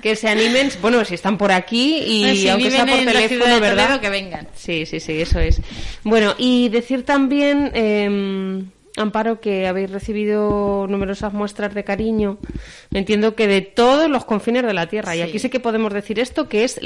Que 0.03 0.17
se 0.17 0.29
animen, 0.29 0.71
bueno, 0.81 1.05
si 1.05 1.15
están 1.15 1.39
por 1.39 1.51
aquí 1.53 1.99
y 1.99 2.25
Eh, 2.25 2.37
si 2.37 2.49
aunque 2.49 2.71
sea 2.71 2.87
por 2.87 2.99
teléfono, 2.99 3.47
de 3.47 3.61
¿verdad? 3.61 3.85
Toledo, 3.85 4.01
que 4.01 4.11
vengan. 4.11 4.49
Sí, 4.55 4.87
sí, 4.87 5.01
sí, 5.01 5.21
eso 5.21 5.41
es. 5.41 5.61
Bueno, 6.03 6.35
y 6.37 6.69
decir 6.69 7.05
también, 7.05 7.71
eh, 7.75 8.65
Amparo, 8.97 9.41
que 9.41 9.67
habéis 9.67 9.91
recibido 9.91 10.87
numerosas 10.89 11.33
muestras 11.33 11.75
de 11.75 11.83
cariño. 11.83 12.39
Entiendo 12.93 13.35
que 13.35 13.49
de 13.49 13.61
todos 13.61 14.09
los 14.09 14.25
confines 14.25 14.65
de 14.65 14.73
la 14.73 14.87
Tierra. 14.87 15.17
Y 15.17 15.23
aquí 15.23 15.39
sí 15.39 15.51
que 15.51 15.59
podemos 15.59 15.93
decir 15.93 16.21
esto, 16.21 16.49
que 16.49 16.65
es 16.65 16.81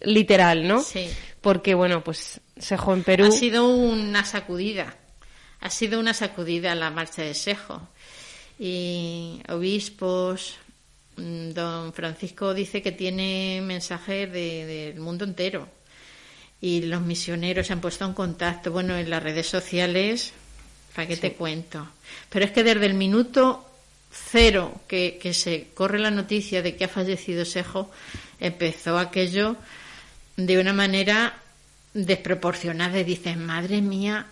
literal, 0.00 0.66
¿no? 0.66 0.80
Sí. 0.82 1.08
Porque, 1.40 1.74
bueno, 1.74 2.02
pues 2.02 2.40
Sejo 2.58 2.92
en 2.94 3.04
Perú. 3.04 3.26
Ha 3.26 3.30
sido 3.30 3.68
una 3.68 4.24
sacudida. 4.24 4.96
Ha 5.60 5.70
sido 5.70 6.00
una 6.00 6.14
sacudida 6.14 6.74
la 6.74 6.90
marcha 6.90 7.22
de 7.22 7.34
Sejo. 7.34 7.80
Y 8.58 9.40
obispos, 9.48 10.56
don 11.16 11.92
Francisco 11.92 12.54
dice 12.54 12.82
que 12.82 12.92
tiene 12.92 13.60
mensajes 13.62 14.30
de- 14.32 14.66
del 14.66 15.00
mundo 15.00 15.24
entero. 15.24 15.68
Y 16.60 16.82
los 16.82 17.00
misioneros 17.02 17.66
se 17.66 17.72
han 17.72 17.80
puesto 17.80 18.04
en 18.04 18.12
contacto. 18.12 18.70
Bueno, 18.70 18.96
en 18.96 19.08
las 19.10 19.22
redes 19.22 19.46
sociales, 19.46 20.32
¿para 20.94 21.08
qué 21.08 21.16
te 21.16 21.32
cuento? 21.32 21.88
Pero 22.28 22.44
es 22.44 22.50
que 22.50 22.62
desde 22.64 22.86
el 22.86 22.94
minuto 22.94 23.66
cero 24.12 24.80
que, 24.88 25.18
que 25.22 25.32
se 25.34 25.68
corre 25.74 25.98
la 25.98 26.10
noticia 26.10 26.62
de 26.62 26.76
que 26.76 26.84
ha 26.84 26.88
fallecido 26.88 27.44
Sejo, 27.44 27.90
empezó 28.40 28.98
aquello 28.98 29.56
de 30.36 30.58
una 30.58 30.72
manera 30.72 31.38
desproporcionada 31.94 32.98
y 32.98 33.04
dices, 33.04 33.36
madre 33.36 33.80
mía, 33.82 34.26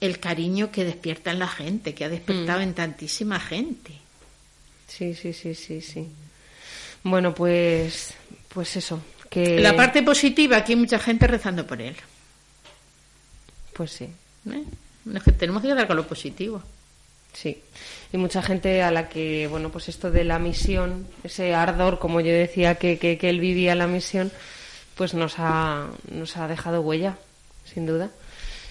el 0.00 0.18
cariño 0.18 0.70
que 0.70 0.84
despierta 0.84 1.30
en 1.30 1.38
la 1.38 1.48
gente, 1.48 1.94
que 1.94 2.04
ha 2.04 2.08
despertado 2.08 2.60
en 2.60 2.74
tantísima 2.74 3.38
gente. 3.40 3.92
Sí, 4.86 5.14
sí, 5.14 5.32
sí, 5.32 5.54
sí, 5.54 5.80
sí. 5.80 6.08
Bueno, 7.02 7.34
pues, 7.34 8.14
pues 8.48 8.76
eso. 8.76 9.02
Que, 9.28 9.60
La 9.60 9.74
parte 9.74 10.02
positiva, 10.02 10.58
aquí 10.58 10.72
hay 10.72 10.78
mucha 10.78 10.98
gente 10.98 11.26
rezando 11.26 11.66
por 11.66 11.80
él. 11.80 11.96
Pues 13.72 13.90
sí. 13.90 14.04
¿eh? 14.50 14.64
Es 15.14 15.22
que 15.22 15.32
tenemos 15.32 15.62
que 15.62 15.68
quedar 15.68 15.86
con 15.86 15.96
lo 15.96 16.06
positivo. 16.06 16.62
Sí, 17.34 17.60
y 18.12 18.16
mucha 18.16 18.42
gente 18.42 18.82
a 18.82 18.92
la 18.92 19.08
que, 19.08 19.48
bueno, 19.48 19.70
pues 19.70 19.88
esto 19.88 20.12
de 20.12 20.22
la 20.22 20.38
misión, 20.38 21.04
ese 21.24 21.52
ardor, 21.52 21.98
como 21.98 22.20
yo 22.20 22.30
decía 22.32 22.76
que, 22.76 22.96
que, 22.96 23.18
que 23.18 23.28
él 23.28 23.40
vivía 23.40 23.74
la 23.74 23.88
misión, 23.88 24.30
pues 24.94 25.14
nos 25.14 25.34
ha, 25.38 25.88
nos 26.12 26.36
ha 26.36 26.46
dejado 26.46 26.80
huella, 26.80 27.18
sin 27.64 27.86
duda. 27.86 28.10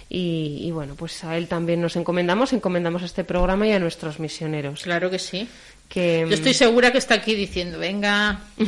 Y, 0.08 0.60
y 0.62 0.72
bueno, 0.72 0.96
pues 0.96 1.26
a 1.26 1.36
él 1.36 1.50
también 1.50 1.82
nos 1.82 1.98
encomendamos, 1.98 2.54
encomendamos 2.54 3.02
a 3.02 3.06
este 3.06 3.26
programa 3.26 3.68
y 3.68 3.74
a 3.74 3.80
nuestros 3.80 4.20
misioneros. 4.20 4.84
Claro 4.84 5.10
que 5.10 5.20
sí. 5.20 5.50
Que, 5.90 6.26
Yo 6.28 6.34
estoy 6.34 6.54
segura 6.54 6.92
que 6.92 6.98
está 6.98 7.16
aquí 7.16 7.36
diciendo, 7.36 7.78
venga, 7.78 8.40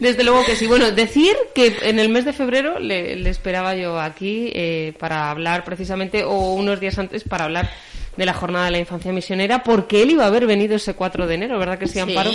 Desde 0.00 0.24
luego 0.24 0.44
que 0.44 0.56
sí. 0.56 0.66
Bueno, 0.66 0.90
decir 0.92 1.36
que 1.54 1.76
en 1.82 1.98
el 1.98 2.08
mes 2.08 2.24
de 2.24 2.32
febrero 2.32 2.78
le, 2.78 3.16
le 3.16 3.30
esperaba 3.30 3.74
yo 3.74 4.00
aquí 4.00 4.50
eh, 4.54 4.94
para 4.98 5.30
hablar 5.30 5.64
precisamente, 5.64 6.24
o 6.24 6.54
unos 6.54 6.80
días 6.80 6.98
antes, 6.98 7.24
para 7.24 7.44
hablar 7.44 7.70
de 8.16 8.26
la 8.26 8.34
jornada 8.34 8.66
de 8.66 8.70
la 8.72 8.78
infancia 8.78 9.12
misionera, 9.12 9.62
porque 9.62 10.02
él 10.02 10.10
iba 10.10 10.24
a 10.24 10.28
haber 10.28 10.46
venido 10.46 10.76
ese 10.76 10.94
4 10.94 11.26
de 11.26 11.34
enero, 11.34 11.58
¿verdad 11.58 11.78
que 11.78 11.86
sí, 11.86 11.98
Amparo? 11.98 12.30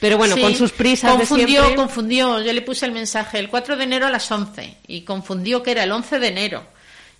Pero 0.00 0.18
bueno, 0.18 0.34
Sí. 0.34 0.42
con 0.42 0.54
sus 0.54 0.72
prisas 0.72 1.14
confundió, 1.14 1.46
de 1.46 1.52
siempre... 1.52 1.76
Confundió, 1.76 2.42
yo 2.42 2.52
le 2.52 2.62
puse 2.62 2.86
el 2.86 2.92
mensaje 2.92 3.38
el 3.38 3.48
4 3.48 3.76
de 3.76 3.84
enero 3.84 4.06
a 4.06 4.10
las 4.10 4.30
11 4.30 4.76
y 4.88 5.02
confundió 5.02 5.62
que 5.62 5.70
era 5.70 5.84
el 5.84 5.92
11 5.92 6.18
de 6.18 6.28
enero. 6.28 6.64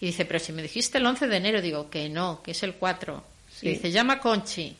Y 0.01 0.07
dice, 0.07 0.25
pero 0.25 0.40
si 0.40 0.53
me 0.53 0.62
dijiste 0.62 0.98
el 0.98 1.07
11 1.07 1.29
de 1.29 1.37
enero, 1.37 1.62
digo 1.62 1.88
que 1.88 2.09
no, 2.09 2.42
que 2.42 2.51
es 2.51 2.62
el 2.64 2.75
4. 2.75 3.22
Sí. 3.61 3.68
Y 3.68 3.70
dice, 3.75 3.92
llama 3.92 4.14
a 4.14 4.18
Conchi, 4.18 4.77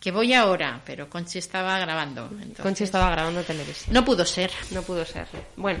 que 0.00 0.10
voy 0.12 0.32
ahora, 0.32 0.80
pero 0.86 1.08
Conchi 1.10 1.38
estaba 1.38 1.78
grabando. 1.78 2.28
entonces 2.32 2.60
Conchi 2.62 2.84
estaba 2.84 3.10
grabando 3.10 3.42
televisión. 3.42 3.92
No 3.92 4.04
pudo 4.04 4.24
ser. 4.24 4.50
No 4.70 4.82
pudo 4.82 5.04
ser. 5.04 5.26
Bueno. 5.56 5.80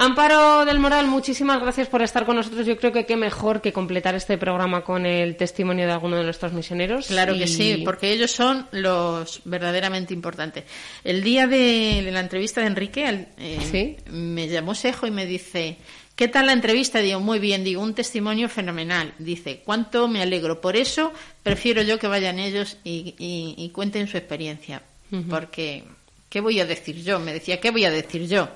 Amparo 0.00 0.64
del 0.64 0.78
Moral, 0.78 1.08
muchísimas 1.08 1.60
gracias 1.60 1.88
por 1.88 2.02
estar 2.02 2.24
con 2.24 2.36
nosotros. 2.36 2.64
Yo 2.64 2.76
creo 2.76 2.92
que 2.92 3.04
qué 3.04 3.16
mejor 3.16 3.60
que 3.60 3.72
completar 3.72 4.14
este 4.14 4.38
programa 4.38 4.84
con 4.84 5.04
el 5.06 5.36
testimonio 5.36 5.86
de 5.86 5.92
alguno 5.92 6.16
de 6.16 6.22
nuestros 6.22 6.52
misioneros. 6.52 7.08
Claro 7.08 7.34
que 7.34 7.48
sí, 7.48 7.82
porque 7.84 8.12
ellos 8.12 8.30
son 8.30 8.68
los 8.70 9.40
verdaderamente 9.44 10.14
importantes. 10.14 10.62
El 11.02 11.24
día 11.24 11.48
de 11.48 12.08
la 12.12 12.20
entrevista 12.20 12.60
de 12.60 12.68
Enrique, 12.68 13.26
eh, 13.38 13.58
Sí. 13.72 13.96
me 14.12 14.46
llamó 14.46 14.72
Sejo 14.76 15.08
y 15.08 15.10
me 15.10 15.26
dice, 15.26 15.78
¿qué 16.18 16.26
tal 16.26 16.46
la 16.46 16.52
entrevista? 16.52 16.98
Digo, 16.98 17.20
muy 17.20 17.38
bien, 17.38 17.62
digo, 17.62 17.80
un 17.80 17.94
testimonio 17.94 18.48
fenomenal. 18.48 19.14
Dice, 19.20 19.62
¿cuánto 19.64 20.08
me 20.08 20.20
alegro? 20.20 20.60
Por 20.60 20.74
eso 20.76 21.12
prefiero 21.44 21.80
yo 21.82 21.96
que 22.00 22.08
vayan 22.08 22.40
ellos 22.40 22.76
y, 22.82 23.14
y- 23.18 23.54
y 23.56 23.68
cuenten 23.70 24.08
su 24.08 24.16
experiencia. 24.16 24.82
Porque, 25.30 25.84
¿qué 26.28 26.40
voy 26.40 26.58
a 26.58 26.66
decir 26.66 27.02
yo? 27.04 27.20
Me 27.20 27.32
decía, 27.32 27.60
¿qué 27.60 27.70
voy 27.70 27.84
a 27.84 27.90
decir 27.92 28.26
yo? 28.26 28.48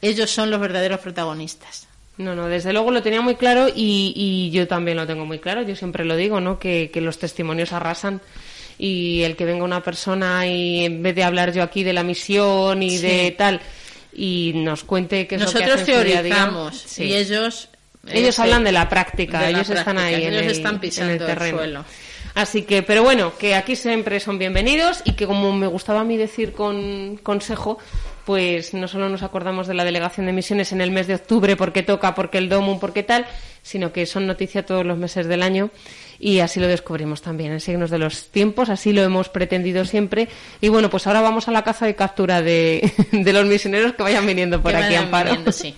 Ellos 0.00 0.30
son 0.30 0.48
los 0.50 0.60
verdaderos 0.60 1.00
protagonistas. 1.00 1.88
No, 2.18 2.34
no, 2.36 2.46
desde 2.46 2.72
luego 2.72 2.92
lo 2.92 3.02
tenía 3.02 3.20
muy 3.20 3.34
claro 3.34 3.68
y, 3.68 4.12
y 4.16 4.50
yo 4.50 4.66
también 4.68 4.96
lo 4.96 5.06
tengo 5.06 5.26
muy 5.26 5.40
claro. 5.40 5.62
Yo 5.62 5.74
siempre 5.76 6.04
lo 6.04 6.16
digo, 6.16 6.40
¿no? 6.40 6.58
Que, 6.60 6.90
que 6.92 7.00
los 7.00 7.18
testimonios 7.18 7.72
arrasan 7.72 8.20
y 8.78 9.22
el 9.22 9.34
que 9.34 9.44
venga 9.44 9.64
una 9.64 9.82
persona 9.82 10.46
y 10.46 10.84
en 10.84 11.02
vez 11.02 11.14
de 11.16 11.24
hablar 11.24 11.52
yo 11.52 11.62
aquí 11.64 11.82
de 11.82 11.92
la 11.92 12.04
misión 12.04 12.82
y 12.82 12.90
Sí. 12.98 13.06
de 13.06 13.30
tal 13.32 13.60
y 14.12 14.52
nos 14.54 14.84
cuente 14.84 15.26
qué 15.26 15.36
es 15.36 15.40
lo 15.42 15.46
que 15.48 15.54
Nosotros 15.54 15.82
hacen 15.82 15.94
en 15.94 16.00
su 16.00 16.06
día 16.06 16.18
a 16.18 16.22
día, 16.22 16.34
teorizamos 16.34 16.76
sí. 16.86 17.04
y 17.04 17.14
ellos... 17.14 17.68
Ellos 18.10 18.38
eh, 18.38 18.42
hablan 18.42 18.64
de 18.64 18.72
la 18.72 18.88
práctica, 18.88 19.40
de 19.40 19.52
la 19.52 19.58
ellos 19.58 19.70
están 19.70 19.98
ahí 19.98 20.14
en 20.24 20.32
ellos 20.32 20.44
el, 20.44 20.50
están 20.50 20.74
en 20.76 20.80
pisando 20.80 21.12
el 21.12 21.20
el 21.20 21.26
terreno. 21.26 21.58
suelo. 21.58 21.84
Así 22.34 22.62
que, 22.62 22.82
pero 22.82 23.02
bueno, 23.02 23.36
que 23.36 23.54
aquí 23.54 23.74
siempre 23.76 24.20
son 24.20 24.38
bienvenidos 24.38 25.02
y 25.04 25.12
que 25.12 25.26
como 25.26 25.52
me 25.52 25.66
gustaba 25.66 26.00
a 26.00 26.04
mí 26.04 26.16
decir 26.16 26.52
con 26.52 27.16
consejo, 27.16 27.78
pues 28.28 28.74
no 28.74 28.88
solo 28.88 29.08
nos 29.08 29.22
acordamos 29.22 29.66
de 29.68 29.72
la 29.72 29.84
delegación 29.84 30.26
de 30.26 30.34
misiones 30.34 30.72
en 30.72 30.82
el 30.82 30.90
mes 30.90 31.06
de 31.06 31.14
octubre 31.14 31.56
porque 31.56 31.82
toca, 31.82 32.14
porque 32.14 32.36
el 32.36 32.50
DOMUN, 32.50 32.78
porque 32.78 33.02
tal, 33.02 33.24
sino 33.62 33.90
que 33.90 34.04
son 34.04 34.26
noticia 34.26 34.66
todos 34.66 34.84
los 34.84 34.98
meses 34.98 35.26
del 35.28 35.42
año 35.42 35.70
y 36.18 36.40
así 36.40 36.60
lo 36.60 36.66
descubrimos 36.66 37.22
también 37.22 37.52
en 37.52 37.60
signos 37.60 37.88
de 37.88 37.96
los 37.96 38.28
tiempos, 38.28 38.68
así 38.68 38.92
lo 38.92 39.00
hemos 39.02 39.30
pretendido 39.30 39.86
siempre. 39.86 40.28
Y 40.60 40.68
bueno, 40.68 40.90
pues 40.90 41.06
ahora 41.06 41.22
vamos 41.22 41.48
a 41.48 41.52
la 41.52 41.64
caza 41.64 41.86
de 41.86 41.94
captura 41.94 42.42
de, 42.42 42.92
de 43.12 43.32
los 43.32 43.46
misioneros 43.46 43.94
que 43.94 44.02
vayan 44.02 44.26
viniendo 44.26 44.60
por 44.60 44.72
Que 44.72 44.76
aquí, 44.76 44.94
Amparo. 44.94 45.30
viniendo, 45.30 45.50
sí. 45.50 45.74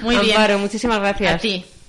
Muy 0.00 0.16
bien. 0.20 0.36
Amparo, 0.38 0.58
muchísimas 0.60 1.00
gracias. 1.00 1.34
A 1.34 1.38
ti. 1.38 1.66